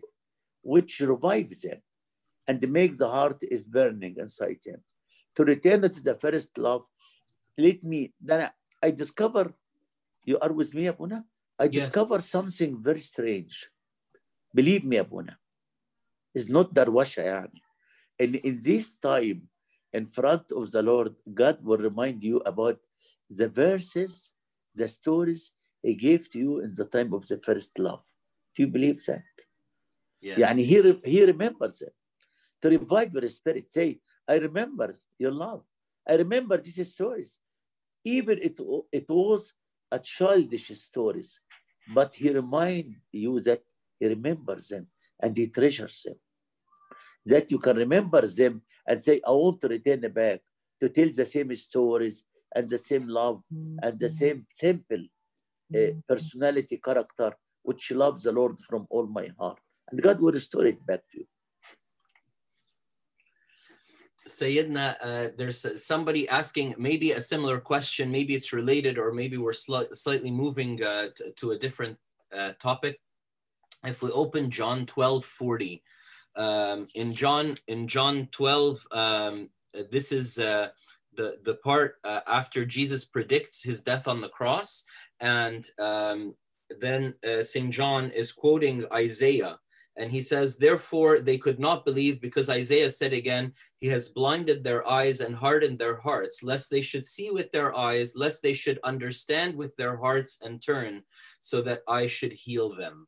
[0.63, 1.81] which revives them
[2.47, 4.81] and make the heart is burning inside them.
[5.35, 6.85] To return to the first love,
[7.57, 8.49] let me, then
[8.81, 9.53] I discover,
[10.25, 11.25] you are with me, Abuna?
[11.59, 11.85] I yes.
[11.85, 13.69] discover something very strange.
[14.53, 15.37] Believe me, Abuna.
[16.33, 17.61] It's not darwasha, yani.
[18.19, 19.49] And in this time,
[19.91, 22.79] in front of the Lord, God will remind you about
[23.29, 24.33] the verses,
[24.73, 28.03] the stories He gave to you in the time of the first love.
[28.55, 29.23] Do you believe that?
[30.21, 30.39] Yes.
[30.39, 31.93] Yani he, he remembers it.
[32.61, 35.63] To revive your spirit, say, I remember your love.
[36.07, 37.39] I remember these stories.
[38.05, 38.59] Even it,
[38.91, 39.53] it was
[39.93, 41.39] a childish stories,
[41.93, 43.61] but he reminds you that
[43.99, 44.87] he remembers them
[45.21, 46.15] and he treasures them.
[47.25, 48.53] That you can remember them
[48.87, 50.39] and say, I want to return back
[50.81, 52.23] to tell the same stories
[52.55, 53.77] and the same love mm-hmm.
[53.83, 55.03] and the same simple
[55.75, 60.65] uh, personality character which loves the Lord from all my heart and God will restore
[60.65, 61.27] it back to you.
[64.27, 69.53] Sayyidina, uh, there's somebody asking maybe a similar question, maybe it's related, or maybe we're
[69.53, 71.97] sl slightly moving uh, to a different
[72.35, 72.99] uh, topic.
[73.83, 75.83] If we open John 12 40,
[76.35, 79.49] um, in John in John 12, um,
[79.91, 80.69] this is uh,
[81.15, 84.85] the the part uh, after Jesus predicts his death on the cross,
[85.19, 86.35] and um,
[86.79, 89.59] then uh, Saint John is quoting Isaiah,
[89.95, 94.63] and he says, "Therefore they could not believe, because Isaiah said again, He has blinded
[94.63, 98.53] their eyes and hardened their hearts, lest they should see with their eyes, lest they
[98.53, 101.03] should understand with their hearts and turn,
[101.39, 103.07] so that I should heal them."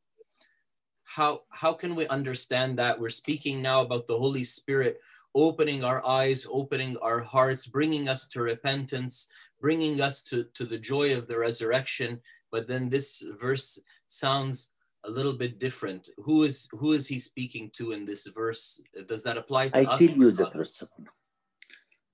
[1.04, 3.00] How how can we understand that?
[3.00, 5.00] We're speaking now about the Holy Spirit
[5.36, 9.28] opening our eyes, opening our hearts, bringing us to repentance,
[9.60, 12.22] bringing us to, to the joy of the resurrection.
[12.52, 14.75] But then this verse sounds
[15.06, 16.10] a little bit different.
[16.18, 18.82] Who is who is he speaking to in this verse?
[19.08, 20.00] Does that apply to I us?
[20.00, 20.84] tell you the truth.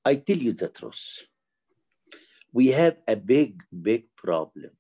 [0.06, 1.24] I tell you the truth.
[2.52, 4.72] We have a big, big problem.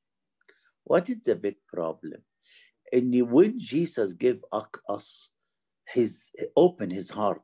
[0.83, 2.21] What is the big problem?
[2.91, 5.31] And when Jesus gave us- us
[5.87, 7.43] his open his heart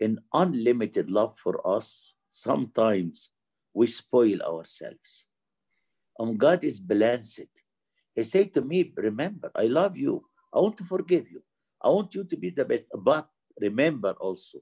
[0.00, 3.30] in unlimited love for us, sometimes
[3.74, 5.26] we spoil ourselves.
[6.18, 7.50] And God is balanced.
[8.18, 10.24] He said to me, Remember, I love you.
[10.52, 11.40] I want to forgive you.
[11.80, 12.86] I want you to be the best.
[12.92, 13.28] But
[13.60, 14.58] remember also,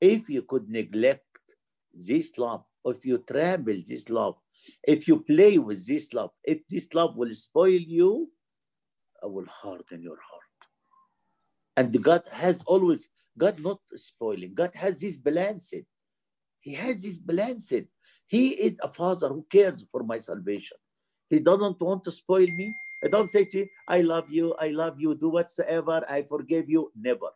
[0.00, 1.24] if you could neglect
[1.92, 4.36] this love, if you trample this love,
[4.84, 8.30] if you play with this love, if this love will spoil you,
[9.20, 10.68] I will harden your heart.
[11.76, 15.74] And God has always, God not spoiling, God has this balanced.
[16.60, 17.82] He has this balanced.
[18.28, 20.76] He is a father who cares for my salvation.
[21.28, 22.72] He doesn't want to spoil me.
[23.02, 26.68] He don't say to you, I love you, I love you, do whatsoever, I forgive
[26.68, 26.90] you.
[26.96, 27.28] Never.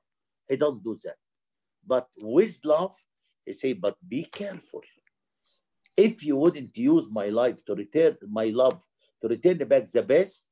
[0.48, 1.16] He don't do that.
[1.86, 2.94] But with love,
[3.44, 4.82] he say, but be careful.
[5.96, 8.82] If you wouldn't use my life to return my love,
[9.22, 10.46] to return back the best,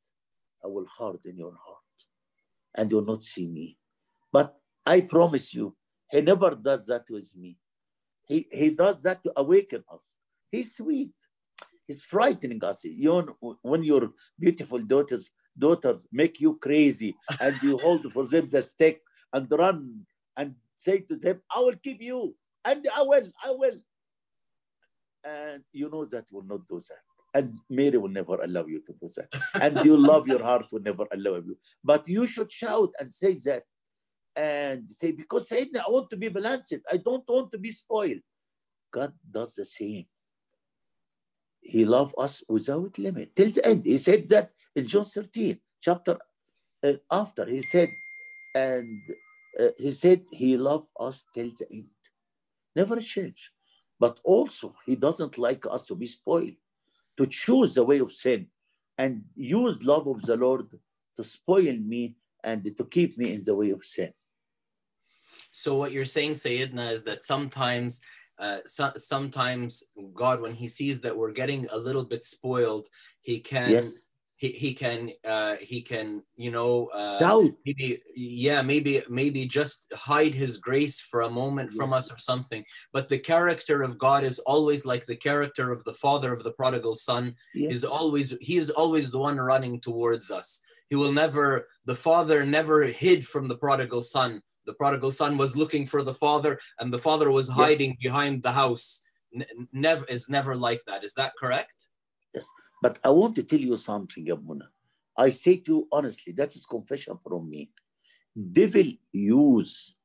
[0.65, 1.79] I will harden your heart
[2.75, 3.77] and you'll not see me.
[4.33, 5.77] But I promise you,
[6.11, 7.57] he never does that with me.
[8.27, 10.15] He, he does that to awaken us.
[10.51, 11.15] He's sweet.
[11.89, 12.85] He's frightening us.
[12.85, 18.63] You when your beautiful daughters daughters make you crazy and you hold for them the
[18.63, 19.01] stick
[19.33, 22.37] and run and say to them, I will keep you.
[22.65, 23.79] And I will, I will.
[25.25, 27.05] And you know that will not do that.
[27.35, 29.29] And Mary will never allow you to do that.
[29.61, 31.57] And you love your heart will never allow you.
[31.83, 33.65] But you should shout and say that.
[34.37, 36.75] And say, because Satan, I want to be balanced.
[36.91, 38.21] I don't want to be spoiled.
[38.93, 40.07] God does the same.
[41.61, 43.85] He loves us without limit till the end.
[43.85, 46.19] He said that in John 13, chapter
[46.83, 47.45] uh, after.
[47.47, 47.91] He said,
[48.55, 49.01] and
[49.59, 51.89] uh, he said he loved us till the end.
[52.75, 53.53] Never change.
[54.01, 56.57] But also, he doesn't like us to be spoiled,
[57.17, 58.47] to choose the way of sin
[58.97, 60.67] and use love of the Lord
[61.17, 64.13] to spoil me and to keep me in the way of sin.
[65.51, 68.01] So what you're saying, Sayyidina, is that sometimes,
[68.39, 69.83] uh, so, sometimes
[70.15, 72.87] God, when He sees that we're getting a little bit spoiled,
[73.21, 74.03] He can, Yes.
[74.37, 77.19] he, he can, uh, he can, you know, uh,
[77.67, 82.65] maybe, yeah, maybe, maybe just hide His grace for a moment from us or something.
[82.93, 86.53] But the character of God is always like the character of the father of the
[86.53, 87.35] prodigal son.
[87.55, 87.75] Yes.
[87.75, 90.61] Is always He is always the one running towards us.
[90.91, 94.43] He will never, the father never hid from the prodigal son.
[94.69, 98.53] The prodigal son was looking for the father, and the father was hiding behind the
[98.53, 99.03] house.
[99.35, 101.05] N- never is never like that.
[101.09, 101.79] Is that correct?
[102.35, 102.47] Yes.
[102.83, 104.69] But I want to tell you something, Abuna.
[105.17, 107.71] I say to you honestly, that is his confession from me.
[108.61, 109.97] Devil use,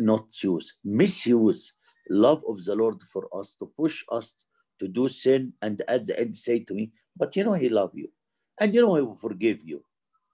[0.00, 1.74] not use, misuse
[2.08, 4.34] love of the Lord for us to push us
[4.80, 7.92] to do sin and at the end say to me, but you know he love
[7.94, 8.08] you
[8.58, 9.84] and you know he will forgive you.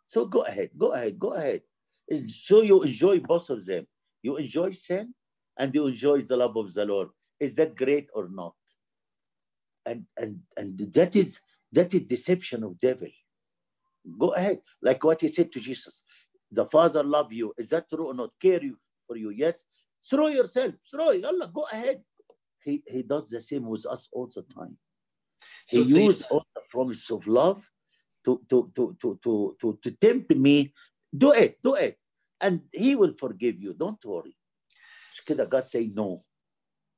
[0.06, 1.62] So go ahead, go ahead, go ahead.
[2.10, 3.86] So you enjoy both of them.
[4.22, 5.14] You enjoy sin
[5.58, 7.08] and you enjoy the love of the Lord.
[7.40, 8.54] Is that great or not?
[9.86, 11.40] and and and that is
[11.72, 13.08] that is deception of devil.
[14.18, 14.58] Go ahead.
[14.82, 16.02] Like what he said to jesus
[16.50, 17.52] the father love you.
[17.58, 18.30] Is that true or not?
[18.40, 18.76] Care you
[19.06, 19.64] for you yes?
[20.08, 20.74] Throw yourself.
[20.90, 21.10] Throw.
[21.10, 22.02] It Allah, go ahead.
[22.64, 24.76] He he does the same with us all the time.
[25.68, 27.68] He So, Sayyid- used all the promise of love
[28.24, 30.72] to to to to to to, to tempt me
[31.16, 31.98] do it, do it.
[32.40, 33.72] And he will forgive you.
[33.72, 34.36] Don't worry.
[35.12, 36.20] So, God say no.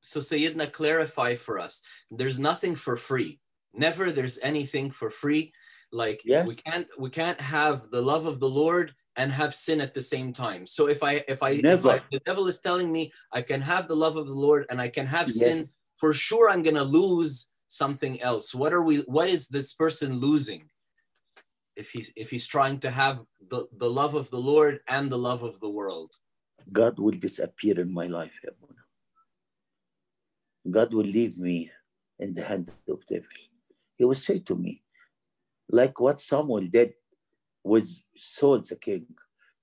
[0.01, 1.83] So Sayyidina, clarify for us.
[2.11, 3.41] There's nothing for free.
[3.75, 5.53] Never there's anything for free.
[5.93, 6.49] Like yes.
[6.49, 10.03] we can't we can't have the love of the Lord and have sin at the
[10.03, 10.66] same time.
[10.66, 13.89] So if I if I, if I the devil is telling me I can have
[13.89, 15.41] the love of the Lord and I can have yes.
[15.41, 15.64] sin,
[15.97, 18.55] for sure I'm gonna lose something else.
[18.55, 20.69] What are we what is this person losing?
[21.79, 23.16] If he's if he's trying to have
[23.51, 26.11] the, the love of the Lord and the love of the world.
[26.72, 28.83] God will disappear in my life, Abuna.
[30.76, 31.70] God will leave me
[32.18, 33.29] in the hand of devil.
[33.97, 34.83] He will say to me,
[35.70, 36.95] like what Samuel did
[37.64, 39.07] with Saul the king.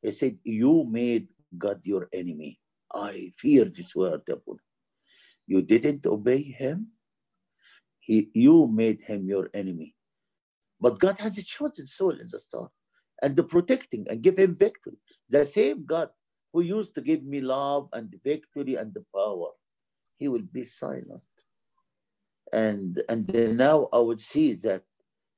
[0.02, 2.60] He said, You made God your enemy.
[2.94, 4.60] I fear this word, Abuna.
[5.48, 6.88] You didn't obey him.
[8.00, 9.95] He, you made him your enemy.
[10.80, 12.72] But God has a chosen Saul in the start
[13.22, 14.98] and the protecting and give him victory.
[15.30, 16.10] The same God
[16.54, 19.50] who used to give me love and victory and the power,
[20.18, 21.22] he will be silent.
[22.54, 24.84] And and then now I would see that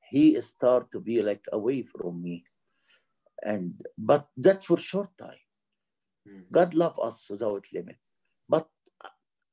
[0.10, 2.46] he start to be like away from me.
[3.44, 5.44] And but that for short time.
[6.28, 6.52] Mhm.
[6.52, 7.98] God love us without limit.
[8.50, 8.70] But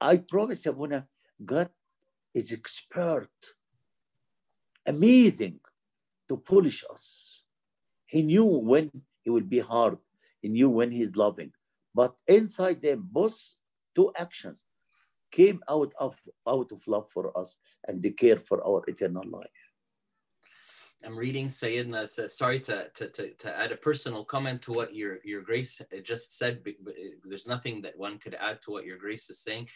[0.01, 1.09] I promise Abuna,
[1.45, 1.70] God
[2.35, 3.30] is expert,
[4.87, 5.61] amazing
[6.35, 7.43] to polish us.
[8.07, 8.91] He knew when
[9.22, 9.99] he will be hard.
[10.43, 11.53] He knew when he's loving.
[11.95, 13.39] But inside them, both
[13.95, 14.61] two actions
[15.30, 16.16] came out of
[16.47, 17.57] out of love for us
[17.87, 19.61] and the care for our eternal life.
[21.07, 22.09] I'm reading Sayyidina.
[22.30, 26.39] Sorry to, to, to, to add a personal comment to what your, your grace just
[26.39, 26.64] said.
[26.64, 26.74] but
[27.24, 29.68] There's nothing that one could add to what your grace is saying.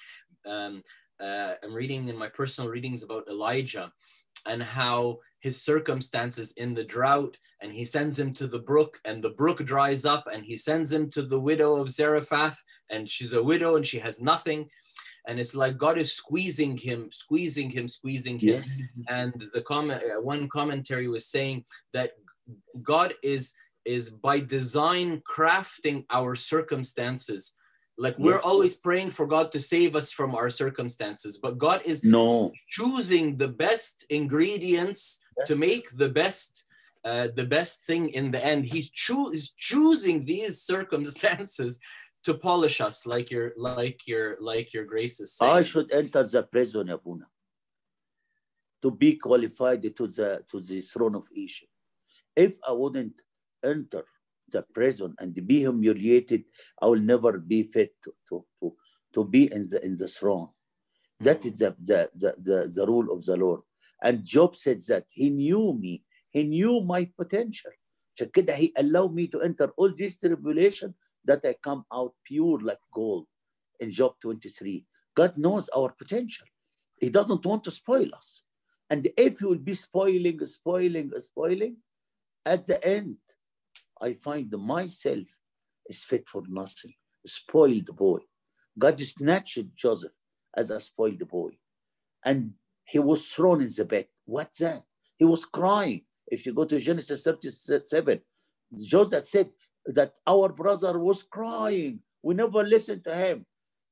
[0.46, 0.82] Um,
[1.20, 3.92] uh, I'm reading in my personal readings about Elijah
[4.46, 9.22] and how his circumstances in the drought, and he sends him to the brook, and
[9.22, 12.60] the brook dries up, and he sends him to the widow of Zarephath,
[12.90, 14.68] and she's a widow and she has nothing.
[15.26, 18.68] And it's like God is squeezing him, squeezing him, squeezing him Yes.
[19.08, 22.12] and the comment uh, one commentary was saying that
[22.82, 23.52] god is
[23.84, 27.54] is by design crafting our circumstances
[28.04, 31.98] like we're always praying for god to save us from our circumstances but god is
[32.04, 32.52] No.
[32.76, 35.00] choosing the best ingredients
[35.48, 36.64] to make the best
[37.04, 41.72] uh, the best thing in the end he choo- is choosing these circumstances
[42.24, 46.22] to polish us like your like your like your grace is saying I should enter
[46.24, 47.26] the prison, Abuna,
[48.82, 51.70] to be qualified to the to the throne of Egypt.
[52.36, 53.16] If I wouldn't
[53.64, 54.04] enter
[54.49, 56.43] the prison and be humiliated,
[56.81, 58.75] I will never be fit to, to, to,
[59.13, 60.49] to be in the in the throne.
[61.19, 63.61] That is the, the, the, the, the rule of the Lord.
[64.01, 67.71] And Job said that he knew me, he knew my potential.
[68.15, 70.93] عشان كده he allowed me to enter all this tribulation
[71.25, 73.25] that I come out pure like gold
[73.79, 74.85] in Job 23.
[75.15, 76.47] God knows our potential.
[76.99, 78.43] He doesn't want to spoil us.
[78.89, 81.77] And if he will be spoiling, spoiling, spoiling,
[82.45, 83.17] at the end,
[84.00, 85.26] I find myself
[85.86, 86.94] is fit for nothing,
[87.26, 88.20] spoiled boy.
[88.78, 90.12] God snatched Joseph
[90.56, 91.50] as a spoiled boy.
[92.24, 92.52] And
[92.84, 94.06] he was thrown in the bed.
[94.24, 94.82] What's that?
[95.18, 96.02] He was crying.
[96.26, 98.20] If you go to Genesis 37,
[98.78, 99.50] Joseph said
[99.86, 102.00] that our brother was crying.
[102.22, 103.46] We never listened to him.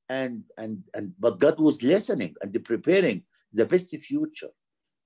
[0.09, 4.51] And and and but God was listening and preparing the best future.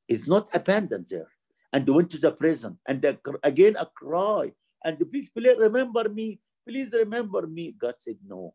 [0.08, 1.30] It's not abandoned there.
[1.72, 2.78] And went to the prison.
[2.86, 3.04] And
[3.42, 4.52] again a cry.
[4.84, 6.40] And please, please remember me.
[6.66, 7.74] Please remember me.
[7.78, 8.54] God said, No,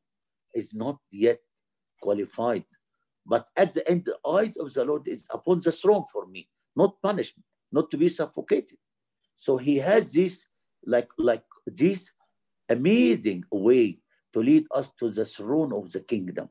[0.54, 1.40] it's not yet
[2.02, 2.66] qualified.
[3.26, 6.48] But at the end, the eyes of the Lord is upon the throne for me,
[6.76, 8.78] not punishment, not to be suffocated.
[9.36, 10.46] So he has this
[10.86, 12.12] like like this
[12.70, 14.00] amazing way
[14.34, 16.50] to lead us to the throne of the kingdom,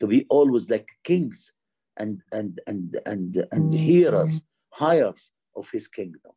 [0.00, 1.52] to be always like kings
[1.96, 3.76] and and and and and mm.
[3.76, 6.32] hearers, hires of his kingdom.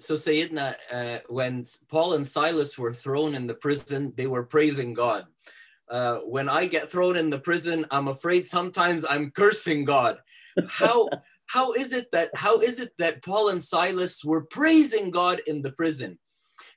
[0.00, 4.94] So Sayyidina, uh, when Paul and Silas were thrown in the prison, they were praising
[4.94, 5.26] God.
[5.88, 10.18] Uh, when I get thrown in the prison, I'm afraid sometimes I'm cursing God.
[10.68, 11.08] How
[11.46, 15.62] how is it that how is it that Paul and Silas were praising God in
[15.62, 16.18] the prison?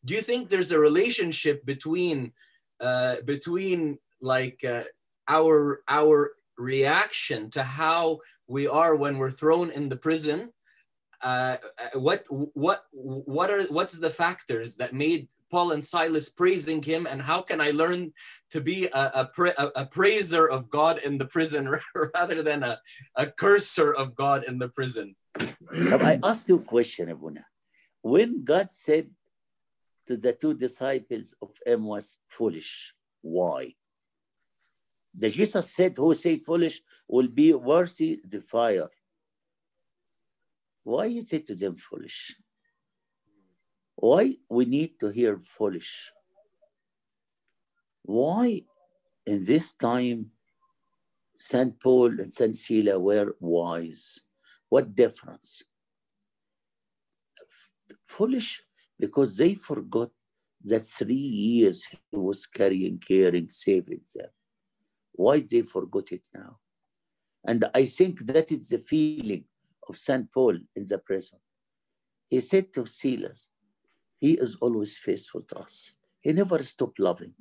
[0.06, 2.32] Do you think there's a relationship between
[2.80, 4.84] uh, between like uh,
[5.28, 10.52] our our reaction to how we are when we're thrown in the prison
[11.24, 11.58] uh,
[11.94, 17.22] what what what are what's the factors that made Paul and Silas praising him, and
[17.22, 18.14] how can I learn
[18.52, 21.70] to be a a, pra- a, praiser of God in the prison
[22.16, 22.80] rather than a,
[23.16, 25.16] a curser of God in the prison?
[25.72, 27.46] I ask you a question, Abuna.
[28.02, 29.10] When God said
[30.08, 33.76] to the two disciples of Emmaus, foolish, why?
[35.18, 38.90] The Jesus said, who say foolish will be worthy the fire.
[40.84, 42.36] Why he said to them foolish?
[43.96, 46.12] Why we need to hear foolish?
[48.04, 48.64] Why
[49.26, 50.32] in this time
[51.38, 51.80] St.
[51.80, 52.56] Paul and St.
[52.56, 54.20] Silas were wise?
[54.70, 55.64] What difference?
[58.06, 58.64] Foolish
[59.00, 60.10] because they forgot
[60.64, 64.30] that three years he was carrying, caring, saving them.
[65.12, 66.58] Why they forgot it now?
[67.44, 69.46] And I think that is the feeling
[69.92, 70.26] of St.
[70.36, 71.40] Paul in the prison.
[72.34, 73.52] He said to Silas,
[74.24, 75.74] He is always faithful to us.
[76.22, 77.34] He never stopped loving.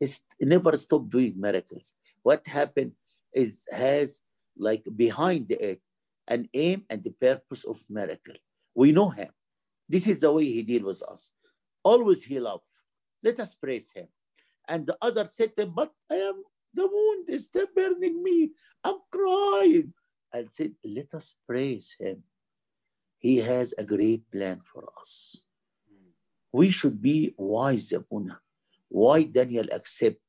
[0.00, 1.86] He never stopped doing miracles.
[2.28, 2.92] What happened
[3.42, 4.08] is has
[4.68, 5.80] like behind it
[6.34, 8.38] an aim and the purpose of miracle.
[8.74, 9.32] We know him.
[9.88, 11.30] This is the way he deal with us.
[11.90, 12.64] Always he love.
[13.22, 14.08] Let us praise him.
[14.68, 16.38] And the other said to him, but I am,
[16.74, 18.50] the wound is still burning me.
[18.82, 19.92] I'm crying.
[20.34, 22.22] I said, let us praise him.
[23.18, 25.42] He has a great plan for us.
[26.52, 28.40] We should be wise, Abuna.
[28.88, 30.20] Why Daniel accept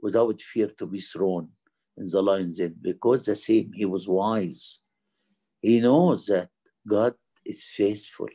[0.00, 1.48] without fear to be thrown
[1.96, 2.76] in the lion's den?
[2.80, 4.80] Because the same, he was wise.
[5.62, 6.50] He knows that
[6.86, 8.28] God is faithful.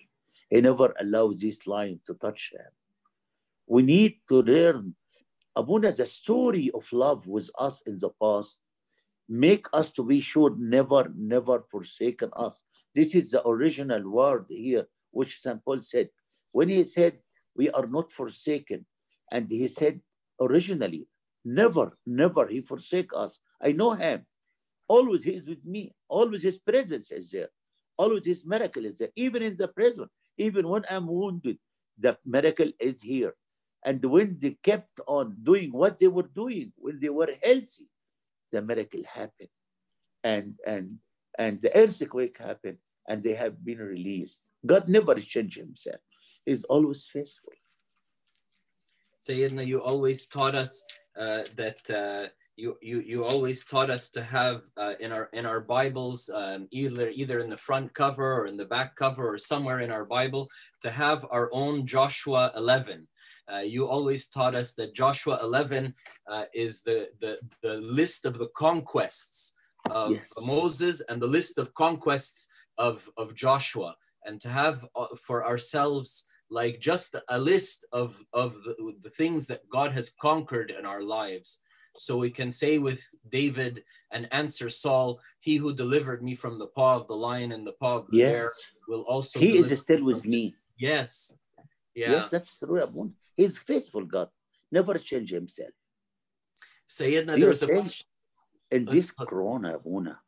[0.50, 2.72] He never allowed this lion to touch him.
[3.68, 4.96] We need to learn
[5.56, 8.62] Abuna, the story of love with us in the past,
[9.32, 12.64] make us to be sure never, never forsaken us.
[12.94, 15.64] This is the original word here, which St.
[15.64, 16.10] Paul said.
[16.52, 17.20] When he said,
[17.56, 18.86] we are not forsaken,
[19.32, 20.02] and he said
[20.42, 21.08] originally,
[21.46, 23.40] never, never he forsake us.
[23.62, 24.26] I know him.
[24.90, 25.94] Always he is with me.
[26.10, 27.50] Always his presence is there.
[27.96, 29.12] Always his miracle is there.
[29.16, 30.08] Even in the prison,
[30.38, 31.58] even when I'm wounded,
[31.98, 33.34] the miracle is here.
[33.86, 37.88] And when they kept on doing what they were doing, when they were healthy,
[38.52, 39.50] the miracle happened.
[40.24, 41.00] And and
[41.38, 42.78] and the earthquake happened
[43.08, 44.52] and they have been released.
[44.66, 46.02] God never changed himself.
[46.46, 47.54] He's always faithful.
[49.28, 50.84] Sayyidina, you always taught us
[51.18, 55.46] uh, that uh, you, you you always taught us to have uh, in our in
[55.46, 59.38] our Bibles um, either either in the front cover or in the back cover or
[59.38, 60.50] somewhere in our Bible
[60.82, 63.08] to have our own Joshua 11
[63.52, 65.94] uh, you always taught us that Joshua 11
[66.28, 69.54] uh, is the, the, the list of the conquests
[69.90, 70.34] of yes.
[70.42, 73.96] Moses and the list of conquests of, of Joshua.
[74.26, 79.48] And to have uh, for ourselves like just a list of, of the, the things
[79.48, 81.62] that God has conquered in our lives.
[81.98, 86.68] So we can say with David and answer Saul, He who delivered me from the
[86.68, 88.32] paw of the lion and the paw of the yes.
[88.32, 88.52] bear
[88.88, 89.40] will also.
[89.40, 90.56] He is still with me.
[90.78, 91.36] Yes.
[91.94, 92.12] Yeah.
[92.12, 93.12] Yes, that's true, Abun.
[93.36, 94.30] He's faithful God,
[94.72, 95.72] never change himself.
[96.88, 97.84] Sayyidina, there's a
[98.72, 100.20] in this corona, Abuna,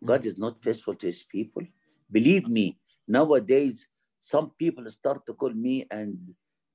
[0.00, 0.06] hmm.
[0.06, 1.62] God is not faithful to his people.
[2.10, 6.16] Believe me, nowadays some people start to call me and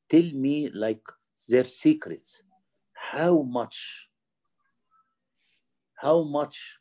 [0.10, 1.04] tell me like
[1.50, 2.44] their secrets.
[2.94, 4.10] How much,
[5.96, 6.80] how much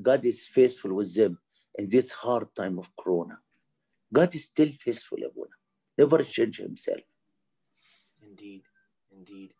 [0.00, 1.38] God is faithful with them
[1.78, 3.38] in this hard time of corona.
[4.12, 5.61] God is still faithful, Abuna
[6.24, 7.00] change himself.
[8.22, 8.62] Indeed,
[9.10, 9.54] indeed.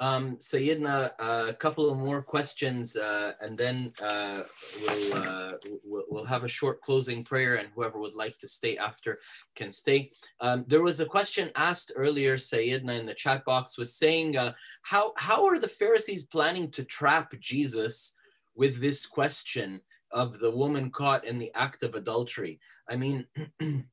[0.00, 0.38] Um,
[0.86, 1.08] uh,
[1.48, 4.42] a couple of more questions, uh, and then uh,
[4.80, 5.52] we'll, uh,
[5.84, 9.18] we'll, we'll have a short closing prayer, and whoever would like to stay after
[9.56, 10.10] can stay.
[10.40, 14.52] Um, there was a question asked earlier, Sayyidina, in the chat box, was saying, uh,
[14.82, 18.14] how how are the Pharisees planning to trap Jesus
[18.54, 19.80] with this question
[20.12, 22.60] of the woman caught in the act of adultery?
[22.88, 23.26] I mean.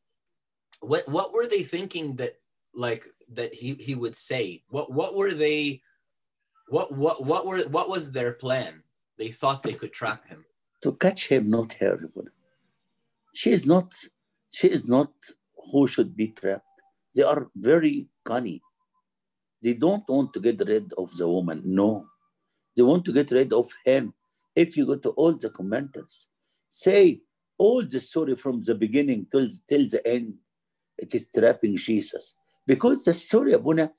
[0.81, 2.33] what what were they thinking that
[2.73, 4.63] like that he he would say?
[4.69, 5.81] What what were they
[6.69, 8.83] what what what were what was their plan?
[9.17, 10.45] They thought they could trap him.
[10.83, 11.99] To catch him not her
[13.33, 13.93] she is not
[14.51, 15.11] she is not
[15.71, 16.65] who should be trapped.
[17.15, 18.59] They are very cunning
[19.65, 22.05] they don't want to get rid of the woman no.
[22.77, 24.13] They want to get rid of him.
[24.55, 26.27] If you go to all the commenters
[26.69, 27.21] say
[27.57, 30.35] all the story from the beginning till, till the end
[30.97, 32.35] it is trapping Jesus.
[32.65, 33.91] Because the story of Una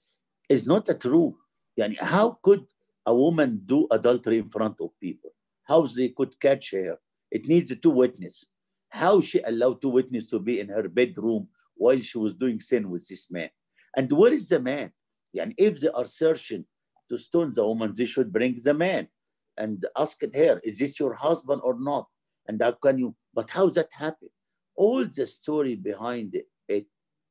[0.48, 1.36] is not a true.
[1.78, 2.64] Yani how could
[3.04, 5.30] a woman do adultery in front of people?
[5.64, 6.98] How they could catch her?
[7.30, 8.46] It needs two witnesses.
[8.88, 12.88] How she allowed two witnesses to be in her bedroom while she was doing sin
[12.90, 13.50] with this man?
[13.96, 14.92] And where is the man?
[15.38, 16.64] And if they are searching
[17.08, 19.08] to stone the woman, they should bring the man
[19.56, 22.06] and ask her, is this your husband or not?
[22.48, 24.28] And how can you, but how that happen?
[24.76, 26.46] All the story behind it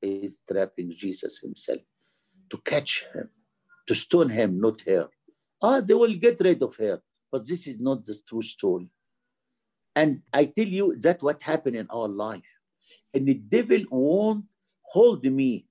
[0.06, 1.80] is trapping Jesus himself
[2.50, 3.30] to catch him,
[3.88, 5.08] to stone him, not her.
[5.62, 7.02] Ah, they will get rid of her,
[7.32, 8.90] but this is not the true story.
[9.96, 12.44] And I tell you that what happened in our life.
[13.14, 14.46] And the devil won't
[14.84, 15.66] hold me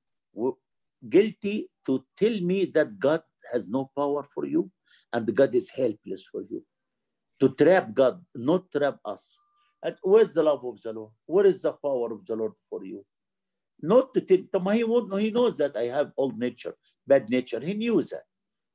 [1.09, 3.22] guilty to tell me that God
[3.53, 4.70] has no power for you
[5.12, 6.64] and God is helpless for you.
[7.41, 9.39] To trap God, not trap us.
[9.82, 11.11] And where's the love of the Lord?
[11.26, 13.05] Where is the power of the Lord for you?
[13.85, 14.39] Not to tell,
[14.72, 14.78] he,
[15.24, 16.74] he knows that I have old nature,
[17.07, 17.61] bad nature.
[17.61, 18.22] He knew that.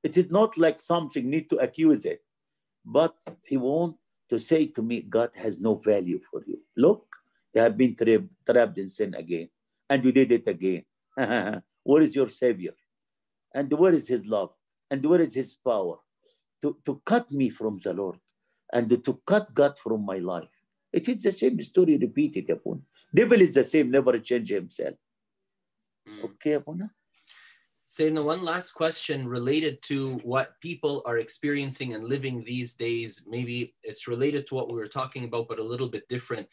[0.04, 2.22] It is not like something need to accuse it.
[2.86, 3.98] But he won't
[4.30, 6.60] to say to me, God has no value for you.
[6.78, 7.08] Look,
[7.56, 9.50] you have been trapped, trapped in sin again,
[9.90, 10.86] and you did it again.
[11.84, 12.74] where is your Savior?
[13.56, 14.52] And where is His love?
[14.92, 15.98] And where is His power?
[16.62, 18.20] To, to cut me from the Lord
[18.72, 20.59] and to cut God from my life.
[20.92, 22.84] It is the same story repeated upon.
[23.14, 24.96] Devil is the same, never change himself.
[26.08, 26.24] Mm.
[26.26, 26.92] Okay, Abuna?
[27.88, 33.24] Saying one last question related to what people are experiencing and living these days.
[33.28, 36.48] Maybe it's related to what we were talking about, but a little bit different.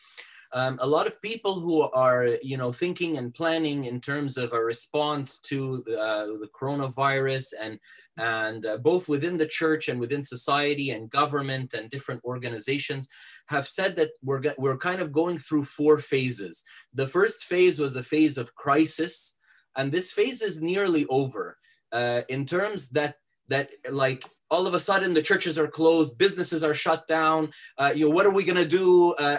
[0.53, 4.53] Um, a lot of people who are, you know, thinking and planning in terms of
[4.53, 7.78] a response to uh, the coronavirus, and
[8.16, 13.09] and uh, both within the church and within society and government and different organizations,
[13.49, 16.64] have said that we're we're kind of going through four phases.
[16.94, 19.38] The first phase was a phase of crisis,
[19.76, 21.59] and this phase is nearly over.
[21.92, 23.16] Uh, in terms that
[23.49, 27.92] that like all of a sudden the churches are closed businesses are shut down uh,
[27.94, 29.38] you know what are we going to do uh,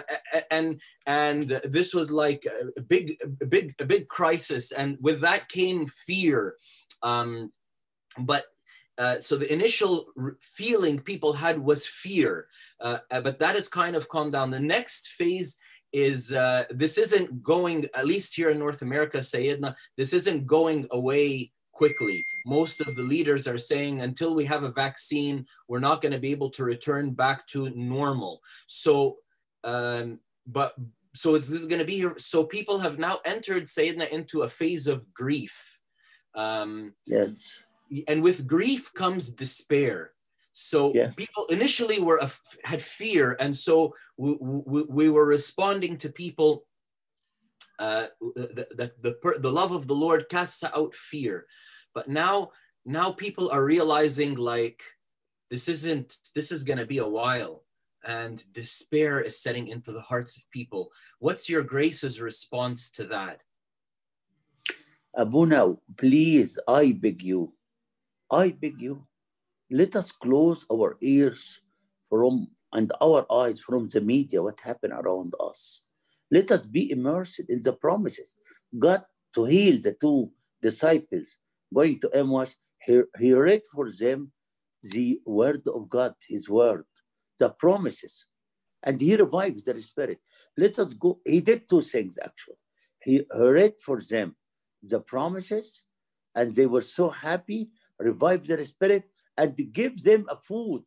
[0.50, 2.46] and and this was like
[2.76, 6.54] a big a big a big crisis and with that came fear
[7.02, 7.50] um,
[8.18, 8.44] but
[8.98, 10.06] uh, so the initial
[10.40, 12.48] feeling people had was fear
[12.80, 15.56] uh, uh, but that has kind of calmed down the next phase
[15.92, 20.86] is uh, this isn't going at least here in north america Sayyidina this isn't going
[20.90, 22.26] away quickly.
[22.44, 26.18] Most of the leaders are saying until we have a vaccine, we're not going to
[26.18, 28.42] be able to return back to normal.
[28.66, 29.18] So,
[29.62, 30.74] um, but
[31.14, 32.14] so it's this is going to be here.
[32.18, 35.78] So people have now entered Sayyidina into a phase of grief.
[36.34, 37.62] Um, yes.
[38.06, 40.12] And with grief comes despair.
[40.52, 41.14] So yes.
[41.14, 42.20] people initially were
[42.64, 46.64] had fear, and so we, we, we were responding to people
[47.78, 51.46] uh, that the, the, the love of the Lord casts out fear.
[51.94, 52.50] But now,
[52.84, 54.82] now people are realizing like
[55.50, 57.64] this isn't, this is going to be a while
[58.04, 60.90] and despair is setting into the hearts of people.
[61.18, 63.42] What's your grace's response to that?
[65.14, 67.52] Abuna, please, I beg you,
[68.30, 69.06] I beg you,
[69.70, 71.60] let us close our ears
[72.08, 75.84] from and our eyes from the media, what happened around us.
[76.30, 78.34] Let us be immersed in the promises.
[78.78, 79.02] God
[79.34, 81.36] to heal the two disciples
[81.72, 84.32] going to Emmaus, he, he read for them
[84.82, 86.84] the word of God, his word,
[87.38, 88.26] the promises,
[88.82, 90.18] and he revived their spirit.
[90.56, 91.18] Let us go.
[91.24, 92.56] He did two things actually.
[93.02, 94.36] He read for them
[94.82, 95.84] the promises,
[96.34, 99.04] and they were so happy, revived their spirit,
[99.36, 100.82] and give them a food.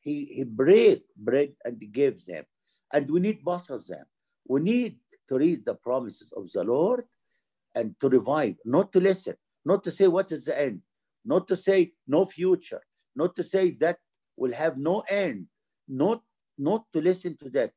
[0.00, 2.44] He, he break bread and gave them.
[2.92, 4.04] And we need both of them.
[4.46, 4.96] We need
[5.28, 7.04] to read the promises of the Lord
[7.74, 10.82] and to revive, not to listen, not to say what is the end,
[11.24, 12.80] not to say no future,
[13.16, 13.98] not to say that
[14.36, 15.46] will have no end,
[15.88, 16.22] not,
[16.56, 17.72] not to listen to that.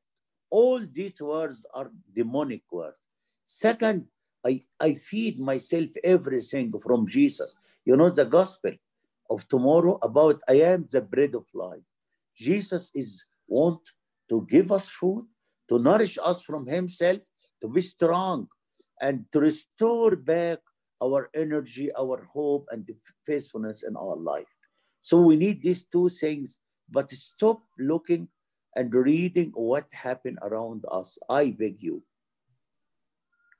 [0.50, 3.06] All these words are demonic words.
[3.44, 4.06] Second,
[4.44, 7.54] I, I feed myself everything from Jesus.
[7.90, 8.70] You know, the gospel
[9.28, 11.82] of tomorrow about I am the bread of life.
[12.36, 13.80] Jesus is want
[14.28, 15.26] to give us food,
[15.68, 17.18] to nourish us from himself,
[17.60, 18.46] to be strong,
[19.00, 20.60] and to restore back
[21.02, 22.88] our energy, our hope, and
[23.26, 24.52] faithfulness in our life.
[25.02, 28.28] So we need these two things, but stop looking
[28.76, 31.18] and reading what happened around us.
[31.28, 32.04] I beg you.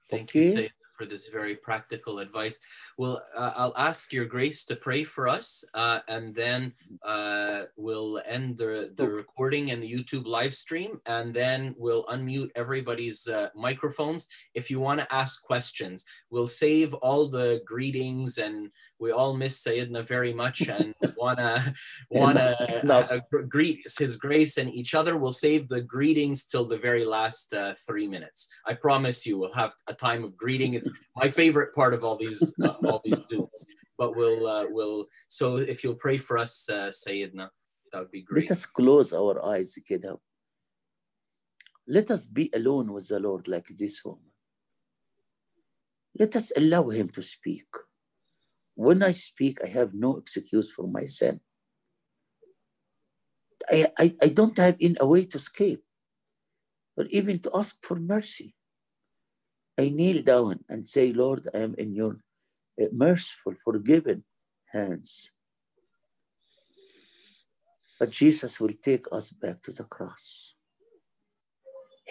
[0.08, 0.54] Thank okay?
[0.54, 0.68] you
[1.00, 2.60] for this very practical advice.
[2.98, 8.20] Well, uh, I'll ask your grace to pray for us, uh, and then uh, we'll
[8.28, 13.48] end the, the recording and the YouTube live stream, and then we'll unmute everybody's uh,
[13.54, 14.28] microphones.
[14.52, 19.64] If you want to ask questions, we'll save all the greetings, and we all miss
[19.64, 21.74] Sayyidina very much, and wanna
[22.10, 22.98] wanna no.
[23.00, 25.16] Uh, greet His grace and each other.
[25.16, 28.48] We'll save the greetings till the very last uh, three minutes.
[28.66, 30.74] I promise you, we'll have a time of greeting.
[30.74, 33.66] It's my favorite part of all these uh, all these duels.
[33.98, 37.48] But we'll uh, we'll so if you'll pray for us, uh, Sayyidina,
[37.92, 38.44] that would be great.
[38.44, 40.20] Let us close our eyes, kiddo.
[41.86, 44.30] Let us be alone with the Lord like this woman.
[46.18, 47.66] Let us allow Him to speak.
[48.74, 51.40] When I speak, I have no excuse for my sin.
[53.68, 55.82] I, I, I don't have in a way to escape
[56.96, 58.54] or even to ask for mercy.
[59.80, 62.14] I kneel down and say, Lord, I am in your
[62.80, 64.24] uh, merciful, forgiven
[64.76, 65.30] hands.
[67.98, 70.54] But Jesus will take us back to the cross.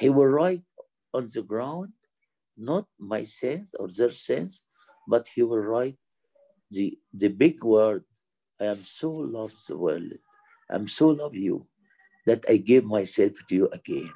[0.01, 0.63] He will write
[1.13, 1.93] on the ground
[2.57, 4.63] not my sins or their sins,
[5.07, 5.97] but he will write
[6.72, 8.03] the, the big word,
[8.59, 10.13] I am so loved the world.
[10.70, 11.67] I'm so love you
[12.26, 14.11] that I gave myself to you again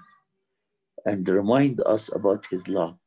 [1.06, 2.97] and remind us about his love,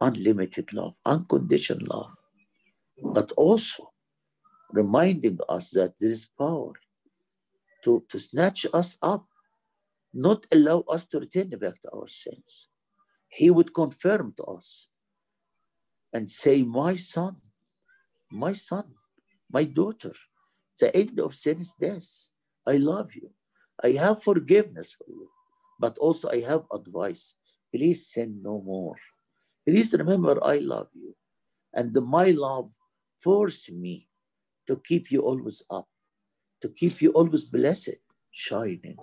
[0.00, 2.10] unlimited love, unconditional love,
[3.02, 3.92] but also
[4.72, 6.72] reminding us that there is power
[7.84, 9.26] to, to snatch us up,
[10.12, 12.68] not allow us to return back to our sins.
[13.28, 14.88] He would confirm to us
[16.12, 17.36] and say, My son,
[18.30, 18.84] my son,
[19.50, 20.12] my daughter,
[20.80, 22.28] the end of sin is death.
[22.66, 23.30] I love you.
[23.82, 25.28] I have forgiveness for you,
[25.78, 27.34] but also I have advice.
[27.74, 28.96] Please sin no more.
[29.70, 31.14] Please remember I love you.
[31.72, 32.72] And my love
[33.16, 34.08] forced me
[34.66, 35.86] to keep you always up,
[36.60, 38.02] to keep you always blessed,
[38.32, 38.98] shining.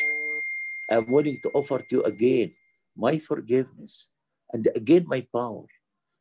[0.92, 2.52] I'm willing to offer to you again
[2.98, 4.10] my forgiveness
[4.52, 5.68] and again my power,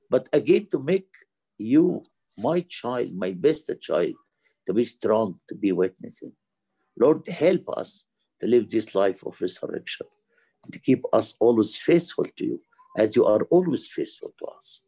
[0.08, 1.10] but again to make
[1.58, 2.04] you
[2.38, 4.14] my child, my best child,
[4.68, 6.34] to be strong, to be witnessing.
[6.96, 8.06] Lord, help us
[8.40, 10.06] to live this life of resurrection
[10.70, 12.60] to keep us always faithful to you
[12.96, 14.82] as you are always faithful to us.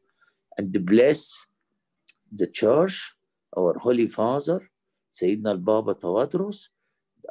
[0.56, 1.46] And bless
[2.32, 3.14] the church,
[3.56, 4.70] our Holy Father,
[5.12, 6.68] Sayyidina al-Baba Tawadros,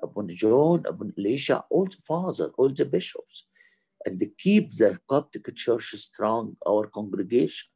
[0.03, 3.47] Abuna John, Abuna Elisha, all the fathers, all the bishops,
[4.05, 7.69] and keep the Coptic Church strong, our congregation,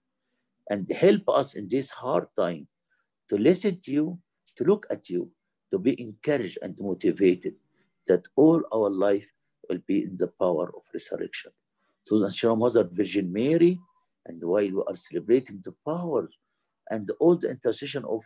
[0.69, 2.67] and help us in this hard time
[3.29, 4.19] to listen to you,
[4.55, 5.31] to look at you,
[5.71, 7.55] to be encouraged and motivated
[8.07, 9.29] that all our life
[9.69, 11.51] will be in the power of resurrection.
[12.03, 13.79] So the Mother Virgin Mary,
[14.25, 16.27] and while we are celebrating the power
[16.89, 18.23] and all the intercession of,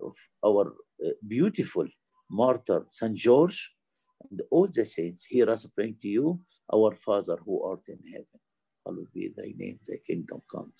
[0.00, 1.86] of our uh, beautiful
[2.30, 3.16] martyr, St.
[3.16, 3.72] George,
[4.30, 6.40] and all the saints, hear us praying to you,
[6.72, 8.26] our Father who art in heaven.
[8.84, 10.72] Hallowed be thy name, thy kingdom come.